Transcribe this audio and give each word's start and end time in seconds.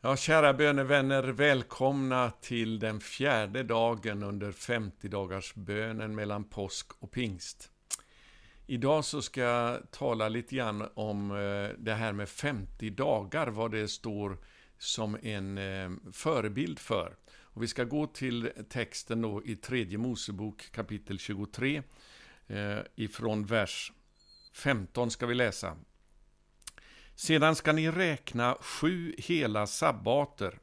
Ja, 0.00 0.16
kära 0.16 0.54
bönevänner, 0.54 1.22
välkomna 1.22 2.30
till 2.30 2.78
den 2.78 3.00
fjärde 3.00 3.62
dagen 3.62 4.22
under 4.22 4.52
50 4.52 5.08
dagars 5.08 5.54
bönen 5.54 6.14
mellan 6.14 6.44
påsk 6.44 6.86
och 6.98 7.10
pingst. 7.10 7.70
Idag 8.66 9.04
så 9.04 9.22
ska 9.22 9.40
jag 9.40 9.90
tala 9.90 10.28
lite 10.28 10.56
grann 10.56 10.88
om 10.94 11.30
eh, 11.30 11.76
det 11.78 11.94
här 11.94 12.12
med 12.12 12.28
50 12.28 12.90
dagar, 12.90 13.46
vad 13.46 13.70
det 13.70 13.88
står 13.88 14.38
som 14.78 15.18
en 15.22 15.58
eh, 15.58 15.90
förebild 16.12 16.78
för. 16.78 17.16
Och 17.40 17.62
vi 17.62 17.68
ska 17.68 17.84
gå 17.84 18.06
till 18.06 18.50
texten 18.68 19.22
då 19.22 19.42
i 19.44 19.56
tredje 19.56 19.98
Mosebok 19.98 20.70
kapitel 20.72 21.18
23, 21.18 21.82
eh, 22.46 22.78
ifrån 22.94 23.46
vers 23.46 23.92
15 24.52 25.10
ska 25.10 25.26
vi 25.26 25.34
läsa. 25.34 25.76
Sedan 27.20 27.56
ska 27.56 27.72
ni 27.72 27.90
räkna 27.90 28.56
sju 28.60 29.14
hela 29.18 29.66
sabbater 29.66 30.58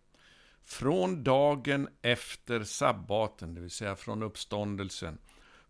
från 0.61 1.23
dagen 1.23 1.89
efter 2.01 2.63
sabbaten, 2.63 3.55
det 3.55 3.61
vill 3.61 3.69
säga 3.69 3.95
från 3.95 4.23
uppståndelsen, 4.23 5.17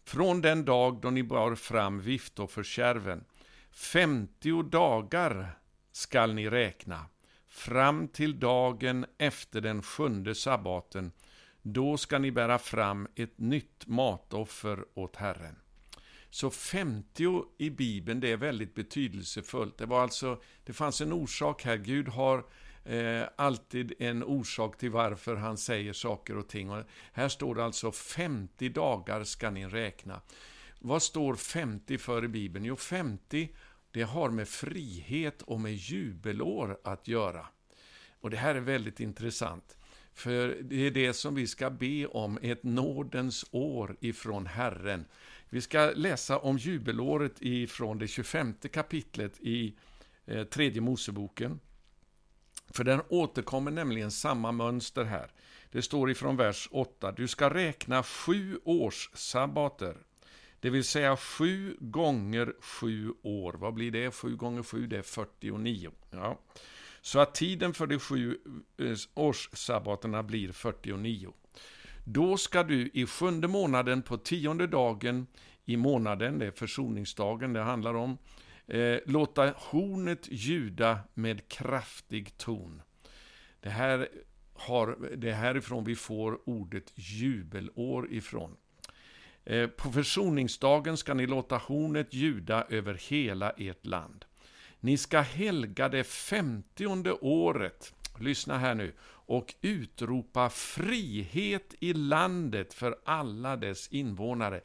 från 0.04 0.42
den 0.42 0.66
dag 0.66 1.02
då 1.02 1.10
ni 1.10 1.24
bar 1.24 1.56
fram 1.56 2.02
viftofferkärven. 2.02 3.24
Femtio 3.72 4.62
dagar 4.64 5.60
skall 5.92 6.34
ni 6.34 6.50
räkna, 6.50 7.06
fram 7.48 8.08
till 8.08 8.40
dagen 8.40 9.06
efter 9.18 9.62
den 9.62 9.84
sjunde 9.84 10.36
sabbaten. 10.36 11.12
Då 11.62 11.98
ska 11.98 12.20
ni 12.20 12.32
bära 12.32 12.60
fram 12.60 13.08
ett 13.16 13.38
nytt 13.40 13.88
matoffer 13.88 14.86
åt 14.94 15.16
Herren. 15.16 15.56
Så 16.30 16.50
50 16.50 17.46
i 17.58 17.70
Bibeln, 17.70 18.20
det 18.20 18.32
är 18.32 18.38
väldigt 18.38 18.76
betydelsefullt. 18.76 19.78
Det, 19.78 19.86
var 19.86 20.02
alltså, 20.02 20.42
det 20.64 20.74
fanns 20.74 21.02
en 21.02 21.14
orsak 21.14 21.64
här. 21.64 21.78
Gud 21.78 22.08
har 22.08 22.46
eh, 22.86 23.24
alltid 23.36 23.94
en 24.00 24.24
orsak 24.24 24.78
till 24.78 24.92
varför 24.92 25.36
han 25.36 25.58
säger 25.58 25.94
saker 25.94 26.38
och 26.38 26.48
ting. 26.48 26.70
Och 26.70 26.84
här 27.14 27.30
står 27.30 27.56
det 27.56 27.66
alltså 27.66 27.92
50 27.92 28.70
dagar 28.70 29.24
ska 29.24 29.50
ni 29.50 29.66
räkna. 29.66 30.22
Vad 30.80 31.04
står 31.04 31.36
50 31.36 31.98
för 31.98 32.26
i 32.26 32.28
Bibeln? 32.28 32.66
Jo, 32.66 32.76
50 32.76 33.50
det 33.92 34.04
har 34.04 34.30
med 34.30 34.48
frihet 34.48 35.42
och 35.42 35.60
med 35.60 35.74
jubelår 35.74 36.80
att 36.84 37.08
göra. 37.08 37.48
Och 38.20 38.30
det 38.30 38.38
här 38.38 38.56
är 38.56 38.60
väldigt 38.60 39.00
intressant. 39.00 39.78
För 40.14 40.58
det 40.62 40.88
är 40.88 40.92
det 40.92 41.14
som 41.14 41.36
vi 41.36 41.48
ska 41.48 41.70
be 41.70 42.06
om, 42.06 42.40
ett 42.42 42.64
nådens 42.64 43.46
år 43.52 43.98
ifrån 44.00 44.46
Herren. 44.46 45.06
Vi 45.56 45.62
ska 45.62 45.92
läsa 45.96 46.38
om 46.38 46.58
jubelåret 46.58 47.34
ifrån 47.40 47.98
det 47.98 48.08
25 48.08 48.54
kapitlet 48.72 49.40
i 49.42 49.76
eh, 50.26 50.44
tredje 50.44 50.82
Moseboken. 50.82 51.60
För 52.70 52.84
den 52.84 53.02
återkommer 53.10 53.72
nämligen 53.72 54.12
samma 54.12 54.52
mönster 54.52 55.04
här. 55.04 55.32
Det 55.72 55.82
står 55.82 56.12
ifrån 56.12 56.38
vers 56.38 56.70
8. 56.72 57.12
Du 57.12 57.28
ska 57.28 57.54
räkna 57.54 58.04
sju 58.04 58.60
års 58.64 59.10
sabbater. 59.14 59.98
Det 60.60 60.70
vill 60.70 60.84
säga 60.84 61.18
sju 61.18 61.78
gånger 61.80 62.54
sju 62.60 63.14
år. 63.22 63.54
Vad 63.54 63.74
blir 63.74 63.92
det? 63.92 64.12
Sju 64.12 64.36
gånger 64.36 64.64
sju, 64.64 64.88
det 64.88 64.98
är 64.98 65.02
49. 65.02 65.92
Ja. 66.12 66.40
Så 67.02 67.20
att 67.20 67.36
tiden 67.36 67.74
för 67.74 67.88
de 67.88 68.00
sju 68.00 68.38
eh, 68.78 68.96
årssabbaterna 69.14 70.24
blir 70.24 70.52
49. 70.52 71.34
Då 72.08 72.38
ska 72.38 72.64
du 72.64 72.90
i 72.94 73.06
sjunde 73.06 73.48
månaden 73.48 74.02
på 74.02 74.18
tionde 74.18 74.68
dagen 74.68 75.28
i 75.66 75.78
månaden, 75.78 76.40
det 76.40 76.46
är 76.46 76.52
försoningsdagen 76.52 77.54
det 77.54 77.62
handlar 77.62 77.94
om, 77.94 78.18
eh, 78.68 78.98
låta 79.06 79.54
hornet 79.58 80.28
ljuda 80.32 81.00
med 81.14 81.48
kraftig 81.48 82.38
ton. 82.38 82.82
Det 83.60 83.70
här 83.70 84.10
har, 84.54 84.98
det 85.18 85.30
är 85.30 85.34
härifrån 85.34 85.84
vi 85.84 85.96
får 85.96 86.50
ordet 86.50 86.92
jubelår 86.96 88.14
ifrån. 88.14 88.56
Eh, 89.44 89.68
på 89.68 89.92
försoningsdagen 89.92 90.98
ska 90.98 91.14
ni 91.14 91.28
låta 91.28 91.58
hornet 91.58 92.14
ljuda 92.14 92.66
över 92.70 92.94
hela 93.10 93.50
ert 93.50 93.86
land. 93.86 94.26
Ni 94.80 94.98
ska 94.98 95.22
helga 95.22 95.90
det 95.90 96.04
femtionde 96.04 97.12
året, 97.12 97.94
lyssna 98.20 98.58
här 98.58 98.76
nu, 98.76 98.94
och 99.26 99.56
utropa 99.62 100.50
frihet 100.50 101.76
i 101.80 101.94
landet 101.94 102.74
för 102.74 102.96
alla 103.06 103.56
dess 103.56 103.88
invånare. 103.88 104.62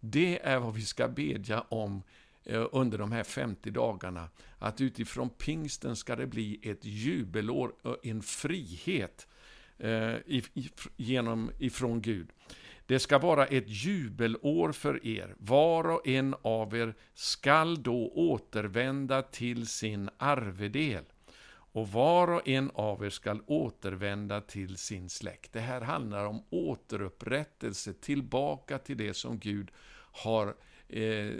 Det 0.00 0.40
är 0.42 0.58
vad 0.58 0.74
vi 0.74 0.82
ska 0.82 1.08
bedja 1.08 1.60
om 1.60 2.02
eh, 2.44 2.66
under 2.72 2.98
de 2.98 3.12
här 3.12 3.24
50 3.24 3.70
dagarna. 3.70 4.28
Att 4.58 4.80
utifrån 4.80 5.30
pingsten 5.30 5.96
ska 5.96 6.16
det 6.16 6.26
bli 6.26 6.60
ett 6.62 6.84
jubelår, 6.84 7.72
en 8.02 8.22
frihet 8.22 9.26
eh, 9.78 10.14
genom, 10.96 11.50
ifrån 11.58 12.02
Gud. 12.02 12.28
Det 12.86 12.98
ska 12.98 13.18
vara 13.18 13.46
ett 13.46 13.68
jubelår 13.68 14.72
för 14.72 15.06
er. 15.06 15.34
Var 15.38 15.90
och 15.90 16.08
en 16.08 16.34
av 16.42 16.76
er 16.76 16.94
skall 17.14 17.82
då 17.82 18.12
återvända 18.14 19.22
till 19.22 19.66
sin 19.66 20.10
arvedel. 20.18 21.04
Och 21.72 21.88
var 21.88 22.28
och 22.28 22.48
en 22.48 22.70
av 22.74 23.04
er 23.04 23.10
skall 23.10 23.42
återvända 23.46 24.40
till 24.40 24.76
sin 24.76 25.10
släkt. 25.10 25.52
Det 25.52 25.60
här 25.60 25.80
handlar 25.80 26.24
om 26.24 26.42
återupprättelse, 26.50 27.92
tillbaka 27.92 28.78
till 28.78 28.96
det 28.96 29.14
som 29.14 29.38
Gud 29.38 29.70
har 30.12 30.56
eh, 30.88 31.32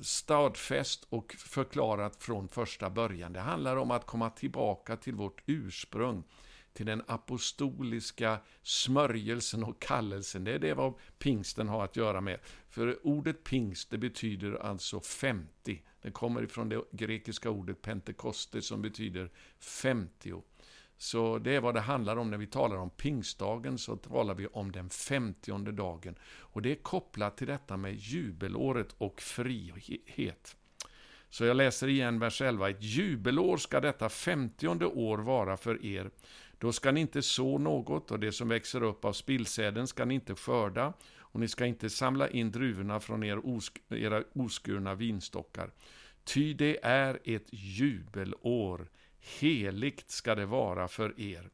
stadfäst 0.00 1.06
och 1.08 1.32
förklarat 1.38 2.16
från 2.22 2.48
första 2.48 2.90
början. 2.90 3.32
Det 3.32 3.40
handlar 3.40 3.76
om 3.76 3.90
att 3.90 4.06
komma 4.06 4.30
tillbaka 4.30 4.96
till 4.96 5.14
vårt 5.14 5.42
ursprung, 5.46 6.24
till 6.72 6.86
den 6.86 7.02
apostoliska 7.06 8.38
smörjelsen 8.62 9.64
och 9.64 9.82
kallelsen. 9.82 10.44
Det 10.44 10.52
är 10.52 10.58
det 10.58 10.74
vad 10.74 10.94
pingsten 11.18 11.68
har 11.68 11.84
att 11.84 11.96
göra 11.96 12.20
med. 12.20 12.40
För 12.68 13.06
ordet 13.06 13.44
pingst, 13.44 13.90
det 13.90 13.98
betyder 13.98 14.54
alltså 14.54 15.00
50. 15.00 15.82
Den 16.02 16.12
kommer 16.12 16.42
ifrån 16.42 16.68
det 16.68 16.82
grekiska 16.92 17.50
ordet 17.50 17.82
pentekoste 17.82 18.62
som 18.62 18.82
betyder 18.82 19.30
50. 19.58 20.42
Så 20.96 21.38
det 21.38 21.56
är 21.56 21.60
vad 21.60 21.74
det 21.74 21.80
handlar 21.80 22.16
om 22.16 22.30
när 22.30 22.38
vi 22.38 22.46
talar 22.46 22.76
om 22.76 22.90
pingstdagen, 22.90 23.78
så 23.78 23.96
talar 23.96 24.34
vi 24.34 24.46
om 24.46 24.72
den 24.72 24.90
femtionde 24.90 25.72
dagen. 25.72 26.14
Och 26.38 26.62
det 26.62 26.70
är 26.70 26.82
kopplat 26.82 27.36
till 27.36 27.46
detta 27.46 27.76
med 27.76 27.94
jubelåret 27.94 28.94
och 28.98 29.20
frihet. 29.20 30.56
Så 31.30 31.44
jag 31.44 31.56
läser 31.56 31.88
igen 31.88 32.18
vers 32.18 32.42
11. 32.42 32.70
Ett 32.70 32.82
jubelår 32.82 33.56
ska 33.56 33.80
detta 33.80 34.08
femtionde 34.08 34.86
år 34.86 35.18
vara 35.18 35.56
för 35.56 35.84
er. 35.84 36.10
Då 36.58 36.72
ska 36.72 36.92
ni 36.92 37.00
inte 37.00 37.22
så 37.22 37.58
något, 37.58 38.10
och 38.10 38.20
det 38.20 38.32
som 38.32 38.48
växer 38.48 38.82
upp 38.82 39.04
av 39.04 39.12
spillsäden 39.12 39.86
ska 39.86 40.04
ni 40.04 40.14
inte 40.14 40.34
skörda, 40.34 40.92
och 41.38 41.40
ni 41.40 41.48
ska 41.48 41.66
inte 41.66 41.90
samla 41.90 42.28
in 42.28 42.50
druvorna 42.50 43.00
från 43.00 43.24
er 43.24 43.46
osk 43.46 43.82
era 43.88 44.24
oskurna 44.32 44.94
vinstockar. 44.94 45.70
Ty 46.24 46.54
det 46.54 46.78
är 46.82 47.18
ett 47.24 47.46
jubelår, 47.50 48.88
heligt 49.18 50.10
ska 50.10 50.34
det 50.34 50.46
vara 50.46 50.88
för 50.88 51.20
er. 51.20 51.50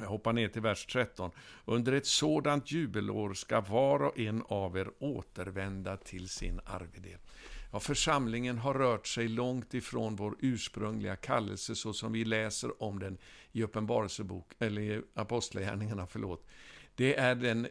Jag 0.00 0.06
hoppar 0.06 0.32
ner 0.32 0.48
till 0.48 0.62
vers 0.62 0.86
13. 0.86 1.30
Under 1.64 1.92
ett 1.92 2.06
sådant 2.06 2.72
jubelår 2.72 3.34
ska 3.34 3.60
var 3.60 4.02
och 4.02 4.18
en 4.18 4.42
av 4.48 4.78
er 4.78 4.90
återvända 4.98 5.96
till 5.96 6.28
sin 6.28 6.60
arvedel. 6.64 7.18
Ja, 7.72 7.80
församlingen 7.80 8.58
har 8.58 8.74
rört 8.74 9.06
sig 9.06 9.28
långt 9.28 9.74
ifrån 9.74 10.16
vår 10.16 10.36
ursprungliga 10.40 11.16
kallelse 11.16 11.74
så 11.74 11.92
som 11.92 12.12
vi 12.12 12.24
läser 12.24 12.82
om 12.82 12.98
den 12.98 13.18
i 13.52 13.62
Uppenbarelsebok, 13.62 14.52
eller 14.58 14.82
i 14.82 15.02
Apostlagärningarna, 15.14 16.06
förlåt. 16.06 16.46
Det 16.94 17.16
är 17.16 17.34
den, 17.34 17.66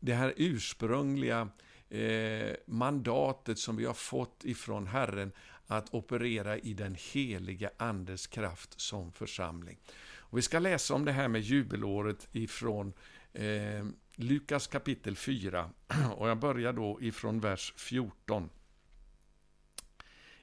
det 0.00 0.14
här 0.14 0.34
ursprungliga 0.36 1.48
eh, 1.88 2.54
mandatet 2.66 3.58
som 3.58 3.76
vi 3.76 3.84
har 3.84 3.94
fått 3.94 4.44
ifrån 4.44 4.86
Herren 4.86 5.32
att 5.66 5.94
operera 5.94 6.58
i 6.58 6.74
den 6.74 6.96
heliga 7.12 7.70
Andes 7.76 8.26
kraft 8.26 8.80
som 8.80 9.12
församling. 9.12 9.78
Och 10.18 10.38
vi 10.38 10.42
ska 10.42 10.58
läsa 10.58 10.94
om 10.94 11.04
det 11.04 11.12
här 11.12 11.28
med 11.28 11.40
jubelåret 11.40 12.28
ifrån 12.32 12.92
eh, 13.32 13.86
Lukas 14.14 14.66
kapitel 14.66 15.16
4. 15.16 15.70
Och 16.16 16.28
jag 16.28 16.38
börjar 16.38 16.72
då 16.72 16.98
ifrån 17.02 17.40
vers 17.40 17.72
14. 17.76 18.50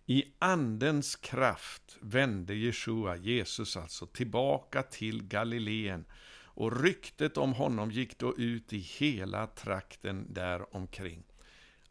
I 0.05 0.23
Andens 0.39 1.15
kraft 1.15 1.97
vände 2.01 2.55
Jeshua, 2.55 3.15
Jesus 3.15 3.77
alltså, 3.77 4.05
tillbaka 4.05 4.83
till 4.83 5.23
Galileen 5.23 6.05
och 6.57 6.81
ryktet 6.81 7.37
om 7.37 7.53
honom 7.53 7.91
gick 7.91 8.17
då 8.17 8.37
ut 8.37 8.73
i 8.73 8.77
hela 8.77 9.47
trakten 9.47 10.33
där 10.33 10.75
omkring. 10.75 11.23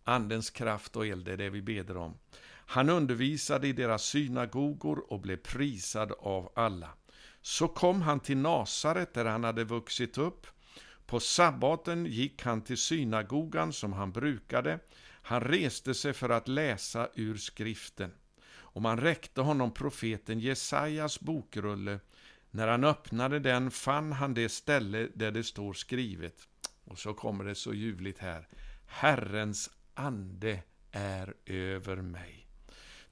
Andens 0.05 0.51
kraft 0.51 0.97
och 0.97 1.07
eld, 1.07 1.29
är 1.29 1.37
det 1.37 1.51
vi 1.51 1.63
beder 1.63 1.97
om. 1.97 2.19
Han 2.49 2.91
undervisade 2.91 3.69
i 3.69 3.73
deras 3.73 4.03
synagogor 4.03 5.13
och 5.13 5.21
blev 5.21 5.37
prisad 5.37 6.13
av 6.13 6.53
alla. 6.57 6.89
Så 7.43 7.69
kom 7.69 8.03
han 8.03 8.21
till 8.21 8.37
Nasaret 8.37 9.15
där 9.15 9.25
han 9.25 9.45
hade 9.45 9.65
vuxit 9.65 10.19
upp. 10.19 10.47
På 11.07 11.21
sabbaten 11.21 12.07
gick 12.07 12.43
han 12.43 12.63
till 12.63 12.79
synagogan 12.79 13.73
som 13.73 13.93
han 13.93 14.13
brukade. 14.13 14.79
Han 15.23 15.41
reste 15.41 15.95
sig 15.95 16.13
för 16.13 16.29
att 16.29 16.49
läsa 16.49 17.09
ur 17.15 17.37
skriften. 17.37 18.13
Och 18.49 18.83
man 18.83 19.01
räckte 19.01 19.41
honom 19.41 19.75
profeten 19.75 20.41
Jesajas 20.41 21.21
bokrulle. 21.21 22.01
När 22.51 22.69
han 22.69 22.85
öppnade 22.85 23.39
den 23.39 23.71
fann 23.71 24.13
han 24.13 24.35
det 24.35 24.49
ställe 24.49 25.09
där 25.15 25.31
det 25.31 25.45
står 25.45 25.73
skrivet. 25.73 26.49
Och 26.85 26.99
så 26.99 27.15
kommer 27.15 27.45
det 27.45 27.55
så 27.55 27.75
ljuvligt 27.75 28.19
här. 28.19 28.49
Herrens 28.87 29.71
ande 29.95 30.63
är 30.91 31.35
över 31.47 31.97
mig. 31.97 32.49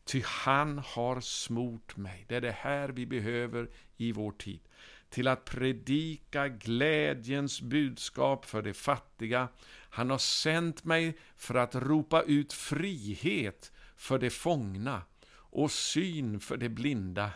Ty 0.04 0.22
han 0.24 0.78
har 0.78 1.20
smort 1.20 1.96
mig. 1.96 2.24
Det 2.28 2.36
är 2.36 2.40
det 2.40 2.56
här 2.58 2.88
vi 2.88 3.06
behöver 3.06 3.70
i 3.96 4.12
vår 4.12 4.32
tid. 4.32 4.60
Till 5.08 5.28
att 5.28 5.44
predika 5.44 6.48
glädjens 6.48 7.60
budskap 7.60 8.44
för 8.44 8.62
de 8.62 8.74
fattiga. 8.74 9.48
Han 9.90 10.10
har 10.10 10.18
sänt 10.18 10.84
mig 10.84 11.18
för 11.36 11.54
att 11.54 11.74
ropa 11.74 12.22
ut 12.22 12.52
frihet 12.52 13.72
för 13.96 14.18
de 14.18 14.30
fångna 14.30 15.02
och 15.30 15.70
syn 15.70 16.40
för 16.40 16.56
de 16.56 16.68
blinda, 16.68 17.30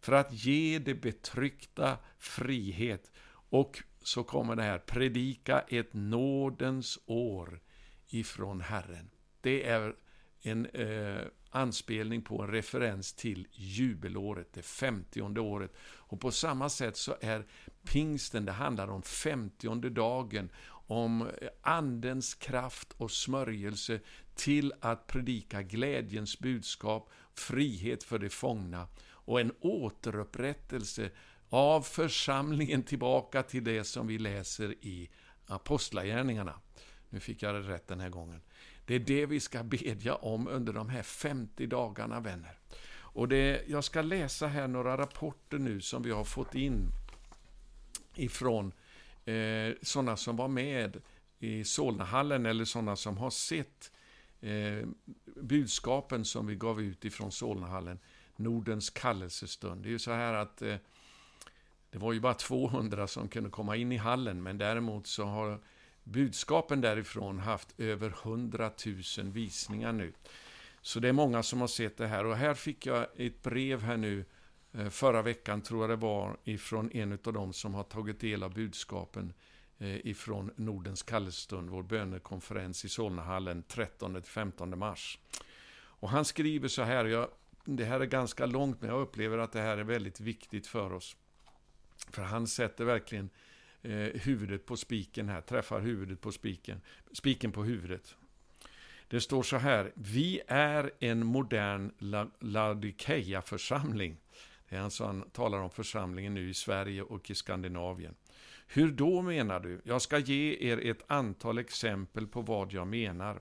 för 0.00 0.12
att 0.12 0.32
ge 0.32 0.78
det 0.78 0.94
betryckta 0.94 1.98
frihet. 2.18 3.12
Och 3.50 3.82
så 4.02 4.24
kommer 4.24 4.56
det 4.56 4.62
här, 4.62 4.78
predika 4.78 5.60
ett 5.60 5.92
nådens 5.92 6.98
år 7.06 7.60
ifrån 8.08 8.60
Herren. 8.60 9.10
Det 9.40 9.66
är 9.68 9.94
en 10.42 10.66
eh, 10.66 11.22
anspelning 11.50 12.22
på 12.22 12.42
en 12.42 12.50
referens 12.50 13.12
till 13.12 13.46
jubelåret, 13.52 14.52
det 14.52 14.62
femtionde 14.62 15.40
året. 15.40 15.72
Och 15.82 16.20
på 16.20 16.30
samma 16.30 16.68
sätt 16.68 16.96
så 16.96 17.16
är 17.20 17.46
pingsten, 17.84 18.44
det 18.44 18.52
handlar 18.52 18.88
om 18.88 19.02
femtionde 19.02 19.90
dagen, 19.90 20.50
om 20.86 21.22
eh, 21.22 21.48
Andens 21.62 22.34
kraft 22.34 22.92
och 22.96 23.10
smörjelse 23.10 24.00
till 24.34 24.72
att 24.80 25.06
predika 25.06 25.62
glädjens 25.62 26.38
budskap, 26.38 27.10
frihet 27.34 28.02
för 28.02 28.18
de 28.18 28.28
fångna 28.28 28.88
och 29.24 29.40
en 29.40 29.52
återupprättelse 29.60 31.10
av 31.48 31.82
församlingen 31.82 32.82
tillbaka 32.82 33.42
till 33.42 33.64
det 33.64 33.84
som 33.84 34.06
vi 34.06 34.18
läser 34.18 34.74
i 34.80 35.10
Apostlagärningarna. 35.46 36.60
Nu 37.08 37.20
fick 37.20 37.42
jag 37.42 37.54
det 37.54 37.60
rätt 37.60 37.88
den 37.88 38.00
här 38.00 38.08
gången. 38.08 38.40
Det 38.84 38.94
är 38.94 38.98
det 38.98 39.26
vi 39.26 39.40
ska 39.40 39.62
bedja 39.62 40.14
om 40.14 40.48
under 40.48 40.72
de 40.72 40.88
här 40.88 41.02
50 41.02 41.66
dagarna, 41.66 42.20
vänner. 42.20 42.58
Och 43.12 43.28
det, 43.28 43.64
jag 43.68 43.84
ska 43.84 44.02
läsa 44.02 44.46
här 44.46 44.68
några 44.68 44.98
rapporter 44.98 45.58
nu 45.58 45.80
som 45.80 46.02
vi 46.02 46.10
har 46.10 46.24
fått 46.24 46.54
in 46.54 46.88
ifrån 48.14 48.72
eh, 49.24 49.74
sådana 49.82 50.16
som 50.16 50.36
var 50.36 50.48
med 50.48 51.02
i 51.38 51.64
Solnahallen 51.64 52.46
eller 52.46 52.64
sådana 52.64 52.96
som 52.96 53.18
har 53.18 53.30
sett 53.30 53.92
eh, 54.40 54.88
budskapen 55.36 56.24
som 56.24 56.46
vi 56.46 56.54
gav 56.54 56.80
ut 56.80 57.04
ifrån 57.04 57.32
Solnahallen. 57.32 57.98
Nordens 58.40 58.90
kallelsestund. 58.90 59.82
Det 59.82 59.88
är 59.88 59.90
ju 59.90 59.98
så 59.98 60.12
här 60.12 60.34
att 60.34 60.62
eh, 60.62 60.76
det 61.90 61.98
var 61.98 62.12
ju 62.12 62.20
bara 62.20 62.34
200 62.34 63.06
som 63.06 63.28
kunde 63.28 63.50
komma 63.50 63.76
in 63.76 63.92
i 63.92 63.96
hallen, 63.96 64.42
men 64.42 64.58
däremot 64.58 65.06
så 65.06 65.24
har 65.24 65.60
budskapen 66.04 66.80
därifrån 66.80 67.38
haft 67.38 67.80
över 67.80 68.14
100 68.22 68.70
000 69.18 69.30
visningar 69.30 69.92
nu. 69.92 70.12
Så 70.82 71.00
det 71.00 71.08
är 71.08 71.12
många 71.12 71.42
som 71.42 71.60
har 71.60 71.68
sett 71.68 71.96
det 71.96 72.06
här. 72.06 72.26
Och 72.26 72.36
här 72.36 72.54
fick 72.54 72.86
jag 72.86 73.06
ett 73.16 73.42
brev 73.42 73.82
här 73.82 73.96
nu, 73.96 74.24
eh, 74.72 74.88
förra 74.88 75.22
veckan 75.22 75.60
tror 75.60 75.82
jag 75.82 75.90
det 75.90 75.96
var, 75.96 76.36
ifrån 76.44 76.90
en 76.92 77.12
av 77.12 77.32
dem 77.32 77.52
som 77.52 77.74
har 77.74 77.84
tagit 77.84 78.20
del 78.20 78.42
av 78.42 78.54
budskapen 78.54 79.32
eh, 79.78 80.06
ifrån 80.06 80.50
Nordens 80.56 81.02
kallestund, 81.02 81.70
vår 81.70 81.82
bönekonferens 81.82 82.84
i 82.84 82.88
Solnahallen 82.88 83.64
13-15 83.68 84.76
mars. 84.76 85.18
Och 85.72 86.10
han 86.10 86.24
skriver 86.24 86.68
så 86.68 86.82
här, 86.82 87.04
jag, 87.04 87.28
det 87.64 87.84
här 87.84 88.00
är 88.00 88.06
ganska 88.06 88.46
långt, 88.46 88.80
men 88.80 88.90
jag 88.90 89.00
upplever 89.00 89.38
att 89.38 89.52
det 89.52 89.60
här 89.60 89.78
är 89.78 89.84
väldigt 89.84 90.20
viktigt 90.20 90.66
för 90.66 90.92
oss. 90.92 91.16
För 92.10 92.22
han 92.22 92.46
sätter 92.46 92.84
verkligen 92.84 93.30
eh, 93.82 93.92
huvudet 94.20 94.66
på 94.66 94.76
spiken 94.76 95.28
här, 95.28 95.40
träffar 95.40 95.80
huvudet 95.80 96.20
på 96.20 96.32
spiken, 96.32 96.80
spiken 97.12 97.52
på 97.52 97.64
huvudet. 97.64 98.16
Det 99.08 99.20
står 99.20 99.42
så 99.42 99.56
här, 99.56 99.92
vi 99.94 100.40
är 100.46 100.90
en 101.00 101.26
modern 101.26 101.92
Laodikeia-församling. 102.40 104.16
Det 104.68 104.76
är 104.76 104.80
alltså 104.80 105.04
han 105.04 105.30
talar 105.30 105.58
om 105.58 105.70
församlingen 105.70 106.34
nu 106.34 106.50
i 106.50 106.54
Sverige 106.54 107.02
och 107.02 107.30
i 107.30 107.34
Skandinavien. 107.34 108.14
Hur 108.66 108.90
då 108.90 109.22
menar 109.22 109.60
du? 109.60 109.80
Jag 109.84 110.02
ska 110.02 110.18
ge 110.18 110.56
er 110.60 110.90
ett 110.90 111.04
antal 111.06 111.58
exempel 111.58 112.26
på 112.26 112.40
vad 112.40 112.72
jag 112.72 112.86
menar. 112.86 113.40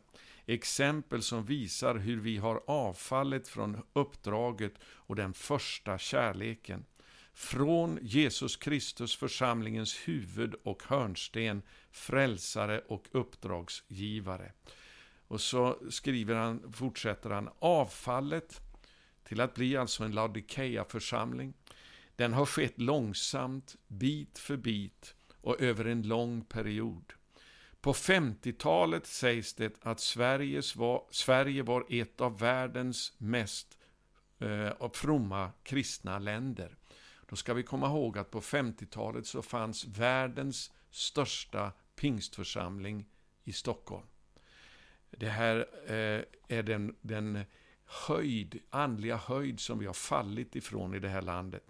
Exempel 0.49 1.21
som 1.21 1.45
visar 1.45 1.95
hur 1.95 2.19
vi 2.19 2.37
har 2.37 2.63
avfallit 2.67 3.47
från 3.47 3.81
uppdraget 3.93 4.73
och 4.83 5.15
den 5.15 5.33
första 5.33 5.97
kärleken 5.97 6.85
från 7.33 7.99
Jesus 8.01 8.57
Kristus, 8.57 9.15
församlingens 9.15 9.95
huvud 9.95 10.55
och 10.63 10.83
hörnsten, 10.83 11.61
frälsare 11.91 12.79
och 12.79 13.07
uppdragsgivare. 13.11 14.51
Och 15.27 15.41
så 15.41 15.77
skriver 15.89 16.35
han, 16.35 16.73
fortsätter 16.73 17.29
han, 17.29 17.49
avfallet 17.59 18.61
till 19.23 19.41
att 19.41 19.53
bli 19.53 19.77
alltså 19.77 20.03
en 20.03 20.11
Laodikeia-församling, 20.11 21.53
den 22.15 22.33
har 22.33 22.45
skett 22.45 22.81
långsamt, 22.81 23.75
bit 23.87 24.39
för 24.39 24.57
bit 24.57 25.15
och 25.41 25.61
över 25.61 25.85
en 25.85 26.01
lång 26.01 26.41
period. 26.41 27.13
På 27.81 27.93
50-talet 27.93 29.07
sägs 29.07 29.53
det 29.53 29.77
att 29.81 29.99
Sveriges 29.99 30.75
var, 30.75 31.03
Sverige 31.11 31.63
var 31.63 31.85
ett 31.89 32.21
av 32.21 32.39
världens 32.39 33.13
mest 33.17 33.77
eh, 34.39 34.89
fromma 34.93 35.51
kristna 35.63 36.19
länder. 36.19 36.75
Då 37.29 37.35
ska 37.35 37.53
vi 37.53 37.63
komma 37.63 37.87
ihåg 37.87 38.17
att 38.17 38.31
på 38.31 38.41
50-talet 38.41 39.27
så 39.27 39.41
fanns 39.41 39.85
världens 39.85 40.71
största 40.91 41.71
pingstförsamling 41.95 43.05
i 43.43 43.53
Stockholm. 43.53 44.07
Det 45.11 45.29
här 45.29 45.57
eh, 45.85 46.23
är 46.57 46.63
den, 46.63 46.95
den 47.01 47.39
höjd, 47.85 48.59
andliga 48.69 49.17
höjd 49.17 49.59
som 49.59 49.79
vi 49.79 49.85
har 49.85 49.93
fallit 49.93 50.55
ifrån 50.55 50.95
i 50.95 50.99
det 50.99 51.09
här 51.09 51.21
landet. 51.21 51.63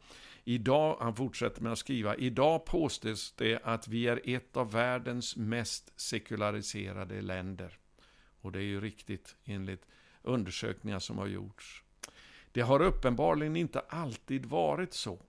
Idag, 0.50 0.98
han 1.00 1.16
fortsätter 1.16 1.62
med 1.62 1.72
att 1.72 1.80
skriva, 1.80 2.16
idag 2.16 2.66
påstås 2.66 3.34
det 3.38 3.60
att 3.64 3.88
vi 3.88 4.08
är 4.08 4.22
ett 4.24 4.58
av 4.58 4.72
världens 4.72 5.36
mest 5.36 6.00
sekulariserade 6.00 7.22
länder. 7.22 7.78
Och 8.42 8.52
det 8.52 8.60
är 8.60 8.64
ju 8.64 8.82
riktigt 8.82 9.36
enligt 9.46 9.86
undersökningar 10.22 11.00
som 11.00 11.18
har 11.18 11.28
gjorts. 11.28 11.84
Det 12.52 12.62
har 12.62 12.82
uppenbarligen 12.82 13.56
inte 13.56 13.80
alltid 13.80 14.46
varit 14.46 14.94
så. 14.94 15.20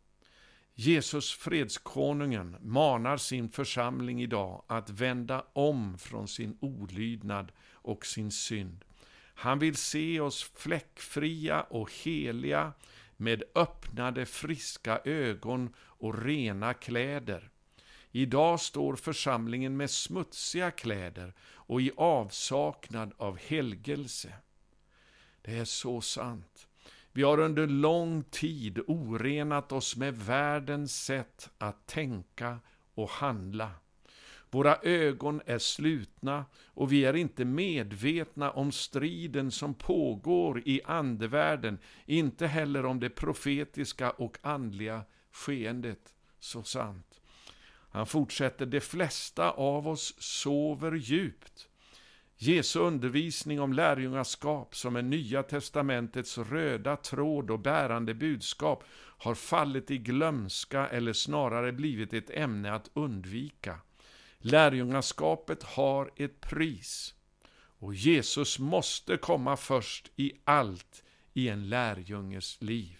Jesus, 0.74 1.32
fredskonungen, 1.32 2.56
manar 2.60 3.16
sin 3.16 3.48
församling 3.48 4.22
idag 4.22 4.64
att 4.66 4.90
vända 4.90 5.44
om 5.52 5.98
från 5.98 6.28
sin 6.28 6.58
olydnad 6.60 7.52
och 7.72 8.06
sin 8.06 8.30
synd. 8.30 8.84
Han 9.34 9.58
vill 9.58 9.76
se 9.76 10.20
oss 10.20 10.50
fläckfria 10.54 11.62
och 11.62 11.92
heliga 11.92 12.72
med 13.20 13.42
öppnade 13.54 14.26
friska 14.26 15.00
ögon 15.04 15.74
och 15.78 16.22
rena 16.22 16.74
kläder. 16.74 17.50
Idag 18.10 18.60
står 18.60 18.96
församlingen 18.96 19.76
med 19.76 19.90
smutsiga 19.90 20.70
kläder 20.70 21.34
och 21.52 21.80
i 21.80 21.92
avsaknad 21.96 23.12
av 23.16 23.38
helgelse. 23.38 24.32
Det 25.42 25.58
är 25.58 25.64
så 25.64 26.00
sant. 26.00 26.68
Vi 27.12 27.22
har 27.22 27.38
under 27.38 27.66
lång 27.66 28.22
tid 28.22 28.80
orenat 28.86 29.72
oss 29.72 29.96
med 29.96 30.14
världens 30.14 31.04
sätt 31.04 31.50
att 31.58 31.86
tänka 31.86 32.58
och 32.94 33.10
handla. 33.10 33.70
Våra 34.50 34.76
ögon 34.82 35.40
är 35.46 35.58
slutna 35.58 36.44
och 36.66 36.92
vi 36.92 37.04
är 37.04 37.16
inte 37.16 37.44
medvetna 37.44 38.50
om 38.50 38.72
striden 38.72 39.50
som 39.50 39.74
pågår 39.74 40.62
i 40.68 40.80
andevärlden, 40.84 41.78
inte 42.06 42.46
heller 42.46 42.86
om 42.86 43.00
det 43.00 43.10
profetiska 43.10 44.10
och 44.10 44.38
andliga 44.42 45.02
skeendet. 45.32 46.14
Så 46.40 46.62
sant. 46.62 47.20
Han 47.92 48.06
fortsätter, 48.06 48.66
de 48.66 48.80
flesta 48.80 49.50
av 49.50 49.88
oss 49.88 50.14
sover 50.18 50.92
djupt. 50.92 51.68
Jesu 52.36 52.78
undervisning 52.78 53.60
om 53.60 53.72
lärjungaskap 53.72 54.76
som 54.76 54.96
är 54.96 55.02
Nya 55.02 55.42
testamentets 55.42 56.38
röda 56.38 56.96
tråd 56.96 57.50
och 57.50 57.58
bärande 57.58 58.14
budskap 58.14 58.84
har 59.18 59.34
fallit 59.34 59.90
i 59.90 59.98
glömska 59.98 60.86
eller 60.86 61.12
snarare 61.12 61.72
blivit 61.72 62.12
ett 62.12 62.30
ämne 62.30 62.72
att 62.72 62.90
undvika. 62.94 63.78
Lärjungaskapet 64.42 65.62
har 65.62 66.10
ett 66.16 66.40
pris 66.40 67.14
och 67.52 67.94
Jesus 67.94 68.58
måste 68.58 69.16
komma 69.16 69.56
först 69.56 70.10
i 70.16 70.32
allt 70.44 71.04
i 71.32 71.48
en 71.48 71.68
lärjunges 71.68 72.62
liv. 72.62 72.98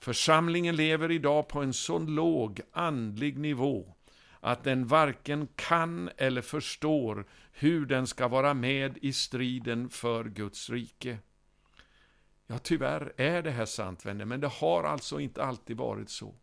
Församlingen 0.00 0.76
lever 0.76 1.10
idag 1.10 1.48
på 1.48 1.62
en 1.62 1.72
så 1.72 1.98
låg 1.98 2.60
andlig 2.72 3.38
nivå 3.38 3.94
att 4.40 4.64
den 4.64 4.86
varken 4.86 5.48
kan 5.56 6.10
eller 6.16 6.42
förstår 6.42 7.26
hur 7.52 7.86
den 7.86 8.06
ska 8.06 8.28
vara 8.28 8.54
med 8.54 8.98
i 9.02 9.12
striden 9.12 9.90
för 9.90 10.24
Guds 10.24 10.70
rike. 10.70 11.18
Ja, 12.46 12.58
tyvärr 12.58 13.12
är 13.16 13.42
det 13.42 13.50
här 13.50 13.66
sant, 13.66 14.06
vänner, 14.06 14.24
men 14.24 14.40
det 14.40 14.48
har 14.48 14.84
alltså 14.84 15.20
inte 15.20 15.44
alltid 15.44 15.76
varit 15.76 16.10
så. 16.10 16.34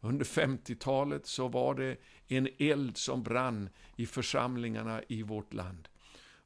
Under 0.00 0.24
50-talet 0.24 1.26
så 1.26 1.48
var 1.48 1.74
det 1.74 1.96
en 2.28 2.48
eld 2.58 2.96
som 2.96 3.22
brann 3.22 3.68
i 3.96 4.06
församlingarna 4.06 5.02
i 5.08 5.22
vårt 5.22 5.54
land. 5.54 5.88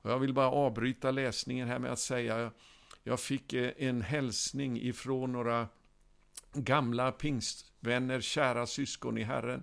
Och 0.03 0.11
jag 0.11 0.19
vill 0.19 0.35
bara 0.35 0.51
avbryta 0.51 1.11
läsningen 1.11 1.69
här 1.69 1.79
med 1.79 1.93
att 1.93 1.99
säga, 1.99 2.51
jag 3.03 3.21
fick 3.21 3.53
eh, 3.53 3.73
en 3.77 4.03
hälsning 4.03 4.81
ifrån 4.81 5.33
några 5.33 5.69
gamla 6.53 7.13
pingstvänner, 7.13 8.21
kära 8.21 8.67
syskon 8.67 9.19
i 9.19 9.23
Herren, 9.23 9.63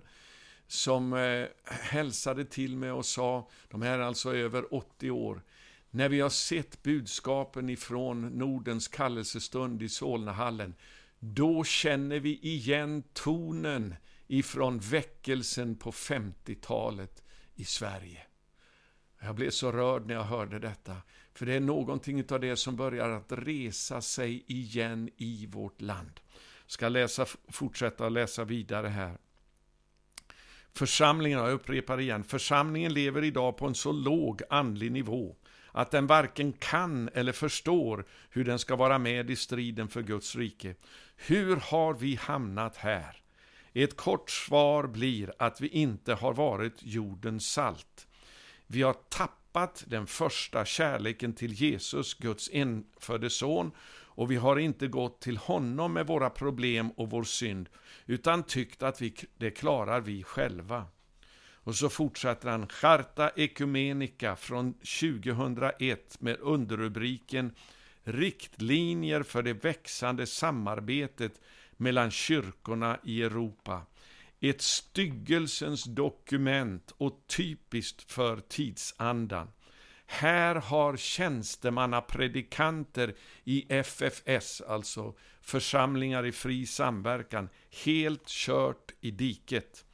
som 0.66 1.12
eh, 1.12 1.46
hälsade 1.64 2.44
till 2.44 2.76
mig 2.76 2.90
och 2.90 3.06
sa, 3.06 3.48
de 3.68 3.82
här 3.82 3.98
är 3.98 4.02
alltså 4.02 4.34
över 4.34 4.74
80 4.74 5.10
år, 5.10 5.42
när 5.90 6.08
vi 6.08 6.20
har 6.20 6.30
sett 6.30 6.82
budskapen 6.82 7.70
ifrån 7.70 8.28
Nordens 8.28 8.88
kallelsestund 8.88 9.82
i 9.82 9.88
Solnahallen, 9.88 10.74
då 11.20 11.64
känner 11.64 12.20
vi 12.20 12.38
igen 12.38 13.02
tonen 13.12 13.94
ifrån 14.26 14.78
väckelsen 14.78 15.76
på 15.76 15.90
50-talet 15.90 17.22
i 17.54 17.64
Sverige. 17.64 18.22
Jag 19.22 19.34
blev 19.34 19.50
så 19.50 19.72
rörd 19.72 20.06
när 20.06 20.14
jag 20.14 20.24
hörde 20.24 20.58
detta, 20.58 20.96
för 21.34 21.46
det 21.46 21.54
är 21.54 21.60
någonting 21.60 22.24
av 22.30 22.40
det 22.40 22.56
som 22.56 22.76
börjar 22.76 23.08
att 23.08 23.32
resa 23.32 24.00
sig 24.00 24.44
igen 24.46 25.10
i 25.16 25.46
vårt 25.46 25.80
land. 25.80 26.20
Jag 26.64 26.70
ska 26.70 26.88
läsa, 26.88 27.26
fortsätta 27.48 28.08
läsa 28.08 28.44
vidare 28.44 28.88
här. 28.88 29.18
Församlingen, 30.72 31.38
jag 31.38 31.52
upprepar 31.52 32.00
igen, 32.00 32.24
församlingen 32.24 32.94
lever 32.94 33.24
idag 33.24 33.56
på 33.56 33.66
en 33.66 33.74
så 33.74 33.92
låg 33.92 34.42
andlig 34.50 34.92
nivå 34.92 35.36
att 35.72 35.90
den 35.90 36.06
varken 36.06 36.52
kan 36.52 37.08
eller 37.14 37.32
förstår 37.32 38.04
hur 38.30 38.44
den 38.44 38.58
ska 38.58 38.76
vara 38.76 38.98
med 38.98 39.30
i 39.30 39.36
striden 39.36 39.88
för 39.88 40.02
Guds 40.02 40.36
rike. 40.36 40.74
Hur 41.16 41.56
har 41.56 41.94
vi 41.94 42.14
hamnat 42.14 42.76
här? 42.76 43.16
Ett 43.72 43.96
kort 43.96 44.30
svar 44.30 44.86
blir 44.86 45.32
att 45.38 45.60
vi 45.60 45.68
inte 45.68 46.14
har 46.14 46.34
varit 46.34 46.74
jordens 46.78 47.52
salt. 47.52 48.06
Vi 48.66 48.82
har 48.82 48.92
tappat 48.92 49.84
den 49.86 50.06
första 50.06 50.64
kärleken 50.64 51.32
till 51.32 51.52
Jesus, 51.52 52.14
Guds 52.14 52.50
enfödde 52.52 53.30
son, 53.30 53.72
och 53.90 54.30
vi 54.30 54.36
har 54.36 54.58
inte 54.58 54.86
gått 54.86 55.20
till 55.20 55.36
honom 55.36 55.92
med 55.92 56.06
våra 56.06 56.30
problem 56.30 56.90
och 56.90 57.10
vår 57.10 57.24
synd, 57.24 57.68
utan 58.06 58.42
tyckt 58.42 58.82
att 58.82 59.02
vi, 59.02 59.14
det 59.36 59.50
klarar 59.50 60.00
vi 60.00 60.22
själva. 60.22 60.86
Och 61.64 61.74
så 61.74 61.88
fortsätter 61.88 62.48
han, 62.48 62.68
Charta 62.68 63.30
Ekumenica 63.36 64.36
från 64.36 64.74
2001 64.74 66.20
med 66.20 66.36
underrubriken 66.40 67.54
Riktlinjer 68.02 69.22
för 69.22 69.42
det 69.42 69.52
växande 69.52 70.26
samarbetet 70.26 71.40
mellan 71.76 72.10
kyrkorna 72.10 72.98
i 73.04 73.22
Europa. 73.22 73.82
Ett 74.40 74.60
styggelsens 74.60 75.84
dokument 75.84 76.92
och 76.96 77.24
typiskt 77.26 78.12
för 78.12 78.36
tidsandan. 78.36 79.48
Här 80.06 80.54
har 80.54 80.96
tjänstemannapredikanter 80.96 83.14
i 83.44 83.66
FFS, 83.68 84.60
alltså 84.60 85.14
församlingar 85.40 86.26
i 86.26 86.32
fri 86.32 86.66
samverkan, 86.66 87.48
helt 87.84 88.26
kört 88.26 88.92
i 89.00 89.10
diket. 89.10 89.84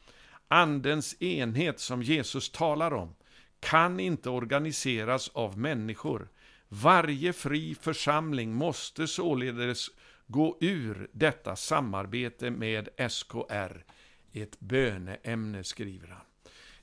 Andens 0.49 1.23
enhet 1.23 1.81
som 1.81 2.03
Jesus 2.03 2.51
talar 2.51 2.95
om 2.95 3.15
kan 3.61 4.01
inte 4.01 4.31
organiseras 4.31 5.29
av 5.29 5.59
människor. 5.59 6.29
Varje 6.69 7.33
fri 7.33 7.75
församling 7.75 8.53
måste 8.55 9.07
således 9.07 9.91
gå 10.27 10.59
ur 10.61 11.09
detta 11.13 11.57
samarbete 11.57 12.51
med 12.51 12.89
SKR. 13.11 13.85
Ett 14.33 14.61
böneämne, 14.61 15.65
skriver 15.65 16.09
han. 16.09 16.25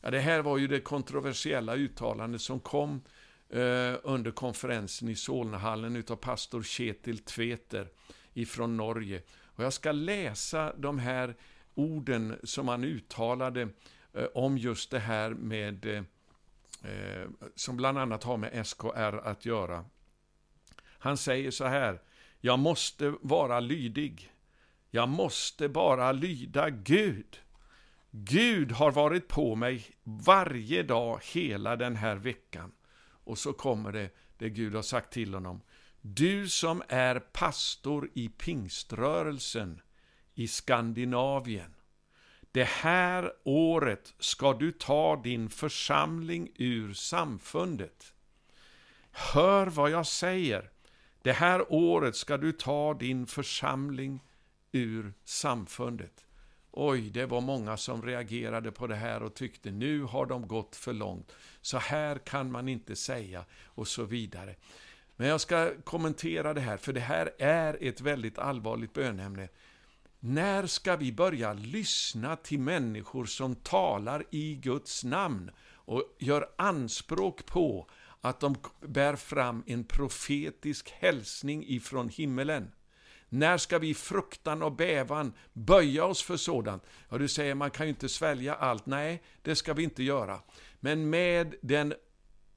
Ja, 0.01 0.12
det 0.12 0.20
här 0.20 0.41
var 0.41 0.58
ju 0.58 0.67
det 0.67 0.79
kontroversiella 0.79 1.75
uttalandet 1.75 2.41
som 2.41 2.60
kom 2.60 3.01
eh, 3.50 3.93
under 4.03 4.32
konferensen 4.32 5.10
i 5.10 5.15
Solnahallen 5.15 5.96
utav 5.96 6.15
pastor 6.15 6.63
Kjetil 6.63 7.17
Tveter 7.17 7.88
ifrån 8.34 8.77
Norge. 8.77 9.22
Och 9.55 9.63
jag 9.63 9.74
ska 9.74 9.91
läsa 9.91 10.74
de 10.77 11.00
här 11.00 11.36
orden 11.75 12.39
som 12.44 12.68
han 12.68 12.84
uttalade 12.84 13.70
eh, 14.13 14.25
om 14.34 14.58
just 14.58 14.92
det 14.92 15.00
här 15.00 15.30
med 15.30 15.86
eh, 15.86 16.03
eh, 16.92 17.27
som 17.56 17.77
bland 17.77 17.98
annat 17.98 18.24
har 18.24 18.38
med 18.38 18.68
SKR 18.68 19.18
att 19.24 19.46
göra. 19.46 19.86
Han 20.86 21.18
säger 21.18 21.51
så 21.51 21.65
här, 21.65 22.01
jag 22.39 22.60
måste 22.60 23.13
vara 23.22 23.60
lydig. 23.60 24.32
Jag 24.92 25.10
måste 25.10 25.70
bara 25.70 26.12
lyda 26.12 26.70
Gud. 26.70 27.39
Gud 28.12 28.72
har 28.72 28.92
varit 28.92 29.27
på 29.27 29.56
mig 29.56 29.86
varje 30.03 30.84
dag 30.84 31.20
hela 31.24 31.75
den 31.75 31.96
här 31.96 32.15
veckan. 32.15 32.72
Och 33.24 33.38
så 33.38 33.53
kommer 33.53 33.92
det, 33.92 34.10
det 34.38 34.50
Gud 34.50 34.75
har 34.75 34.82
sagt 34.82 35.13
till 35.13 35.34
honom. 35.34 35.62
Du 36.01 36.50
som 36.50 36.84
är 36.88 37.20
pastor 37.20 38.10
i 38.13 38.30
pingströrelsen 38.30 39.82
i 40.35 40.47
Skandinavien. 40.47 41.75
Det 42.51 42.63
här 42.63 43.33
året 43.43 44.13
ska 44.19 44.53
du 44.53 44.71
ta 44.71 45.21
din 45.23 45.49
församling 45.49 46.51
ur 46.55 46.93
samfundet. 46.93 48.13
Hör 49.11 49.67
vad 49.67 49.89
jag 49.89 50.07
säger. 50.07 50.69
Det 51.21 51.31
här 51.33 51.73
året 51.73 52.15
ska 52.15 52.37
du 52.37 52.51
ta 52.51 52.93
din 52.93 53.27
församling 53.27 54.19
ur 54.71 55.13
samfundet. 55.23 56.25
Oj, 56.71 57.09
det 57.09 57.25
var 57.25 57.41
många 57.41 57.77
som 57.77 58.01
reagerade 58.01 58.71
på 58.71 58.87
det 58.87 58.95
här 58.95 59.23
och 59.23 59.33
tyckte 59.33 59.71
nu 59.71 60.01
har 60.01 60.25
de 60.25 60.47
gått 60.47 60.75
för 60.75 60.93
långt. 60.93 61.35
Så 61.61 61.77
här 61.77 62.17
kan 62.17 62.51
man 62.51 62.69
inte 62.69 62.95
säga 62.95 63.45
och 63.63 63.87
så 63.87 64.03
vidare. 64.03 64.55
Men 65.15 65.27
jag 65.27 65.41
ska 65.41 65.71
kommentera 65.83 66.53
det 66.53 66.61
här, 66.61 66.77
för 66.77 66.93
det 66.93 66.99
här 66.99 67.31
är 67.39 67.77
ett 67.81 68.01
väldigt 68.01 68.37
allvarligt 68.37 68.93
bönämne. 68.93 69.49
När 70.25 70.68
ska 70.68 70.96
vi 70.96 71.12
börja 71.12 71.53
lyssna 71.53 72.36
till 72.36 72.60
människor 72.60 73.25
som 73.25 73.56
talar 73.56 74.24
i 74.32 74.56
Guds 74.56 75.03
namn 75.03 75.51
och 75.74 76.03
gör 76.20 76.50
anspråk 76.58 77.46
på 77.46 77.89
att 78.22 78.39
de 78.39 78.56
bär 78.82 79.15
fram 79.15 79.63
en 79.68 79.84
profetisk 79.84 80.89
hälsning 80.89 81.65
ifrån 81.68 82.10
himmelen? 82.10 82.72
När 83.30 83.58
ska 83.58 83.80
vi 83.80 83.94
fruktan 83.94 84.62
och 84.62 84.75
bävan 84.75 85.34
böja 85.53 86.06
oss 86.06 86.24
för 86.24 86.38
sådant? 86.38 86.84
Ja, 87.10 87.18
du 87.18 87.27
säger 87.27 87.56
man 87.56 87.72
kan 87.72 87.86
ju 87.86 87.89
inte 87.89 88.10
svälja 88.10 88.56
allt. 88.56 88.86
Nej, 88.86 89.24
det 89.42 89.56
ska 89.56 89.74
vi 89.74 89.84
inte 89.84 90.03
göra. 90.03 90.39
Men 90.80 91.10
med 91.10 91.56
den 91.62 91.94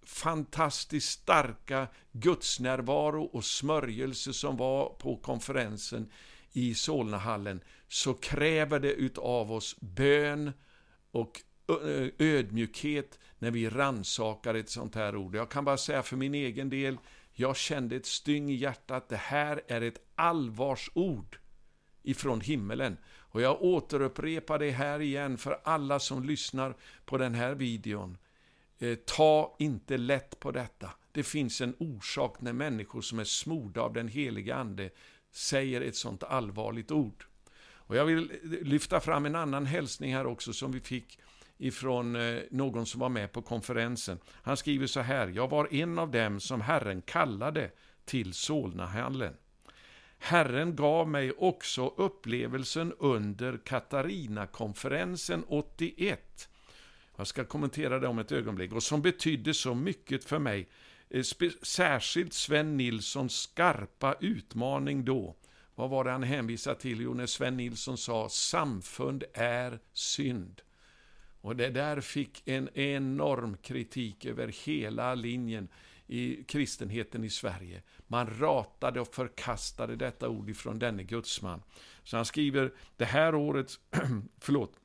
fantastiskt 0.06 1.20
starka 1.20 1.86
gudsnärvaro 2.12 3.24
och 3.24 3.44
smörjelse 3.44 4.32
som 4.32 4.56
var 4.56 4.88
på 4.88 5.16
konferensen 5.16 6.10
i 6.56 6.74
Solnahallen, 6.74 7.60
så 7.88 8.14
kräver 8.14 8.80
det 8.80 8.92
utav 8.92 9.52
oss 9.52 9.76
bön 9.80 10.52
och 11.10 11.40
ödmjukhet 12.18 13.18
när 13.38 13.50
vi 13.50 13.68
ransakar 13.68 14.54
ett 14.54 14.70
sånt 14.70 14.94
här 14.94 15.16
ord. 15.16 15.34
Jag 15.34 15.50
kan 15.50 15.64
bara 15.64 15.76
säga 15.76 16.02
för 16.02 16.16
min 16.16 16.34
egen 16.34 16.70
del, 16.70 16.98
jag 17.32 17.56
kände 17.56 17.96
ett 17.96 18.06
styng 18.06 18.50
i 18.50 18.54
hjärtat. 18.54 19.08
Det 19.08 19.16
här 19.16 19.62
är 19.68 19.80
ett 19.80 20.00
allvarsord 20.14 21.38
ifrån 22.02 22.40
himmelen. 22.40 22.96
Och 23.06 23.40
jag 23.40 23.62
återupprepar 23.62 24.58
det 24.58 24.70
här 24.70 25.00
igen 25.00 25.38
för 25.38 25.60
alla 25.64 25.98
som 25.98 26.24
lyssnar 26.24 26.76
på 27.04 27.18
den 27.18 27.34
här 27.34 27.54
videon. 27.54 28.18
Eh, 28.78 28.94
ta 28.94 29.56
inte 29.58 29.96
lätt 29.96 30.40
på 30.40 30.50
detta. 30.50 30.90
Det 31.12 31.22
finns 31.22 31.60
en 31.60 31.74
orsak 31.78 32.40
när 32.40 32.52
människor 32.52 33.00
som 33.00 33.18
är 33.18 33.24
smorda 33.24 33.80
av 33.80 33.92
den 33.92 34.08
heliga 34.08 34.56
Ande 34.56 34.90
säger 35.36 35.80
ett 35.80 35.96
sånt 35.96 36.22
allvarligt 36.22 36.90
ord. 36.90 37.24
Och 37.58 37.96
jag 37.96 38.04
vill 38.04 38.32
lyfta 38.62 39.00
fram 39.00 39.26
en 39.26 39.36
annan 39.36 39.66
hälsning 39.66 40.14
här 40.14 40.26
också 40.26 40.52
som 40.52 40.72
vi 40.72 40.80
fick 40.80 41.18
ifrån 41.58 42.16
eh, 42.16 42.38
någon 42.50 42.86
som 42.86 43.00
var 43.00 43.08
med 43.08 43.32
på 43.32 43.42
konferensen. 43.42 44.18
Han 44.42 44.56
skriver 44.56 44.86
så 44.86 45.00
här, 45.00 45.28
jag 45.28 45.50
var 45.50 45.74
en 45.74 45.98
av 45.98 46.10
dem 46.10 46.40
som 46.40 46.60
Herren 46.60 47.02
kallade 47.02 47.70
till 48.04 48.34
Solnahallen. 48.34 49.36
Herren 50.18 50.76
gav 50.76 51.08
mig 51.08 51.32
också 51.32 51.94
upplevelsen 51.96 52.92
under 52.98 53.58
Katarina-konferensen 53.64 55.44
81. 55.48 56.48
Jag 57.16 57.26
ska 57.26 57.44
kommentera 57.44 57.98
det 57.98 58.08
om 58.08 58.18
ett 58.18 58.32
ögonblick. 58.32 58.72
Och 58.72 58.82
som 58.82 59.02
betydde 59.02 59.54
så 59.54 59.74
mycket 59.74 60.24
för 60.24 60.38
mig. 60.38 60.68
Eh, 61.10 61.22
särskilt 61.62 62.32
Sven 62.32 62.76
Nilssons 62.76 63.40
skarpa 63.40 64.16
utmaning 64.20 65.04
då. 65.04 65.36
Vad 65.74 65.90
var 65.90 66.04
det 66.04 66.10
han 66.10 66.22
hänvisade 66.22 66.80
till? 66.80 67.00
Jo, 67.00 67.14
när 67.14 67.26
Sven 67.26 67.56
Nilsson 67.56 67.98
sa 67.98 68.28
samfund 68.28 69.24
är 69.34 69.78
synd. 69.92 70.62
Och 71.40 71.56
det 71.56 71.70
där 71.70 72.00
fick 72.00 72.48
en 72.48 72.68
enorm 72.78 73.56
kritik 73.56 74.24
över 74.24 74.48
hela 74.64 75.14
linjen 75.14 75.68
i 76.06 76.44
kristenheten 76.44 77.24
i 77.24 77.30
Sverige. 77.30 77.82
Man 78.06 78.38
ratade 78.38 79.00
och 79.00 79.14
förkastade 79.14 79.96
detta 79.96 80.28
ord 80.28 80.50
ifrån 80.50 80.78
denne 80.78 81.02
gudsman. 81.02 81.62
Så 82.04 82.16
han 82.16 82.24
skriver, 82.24 82.72
det 82.96 83.04
här 83.04 83.34
året, 83.34 83.80
förlåt, 84.40 84.80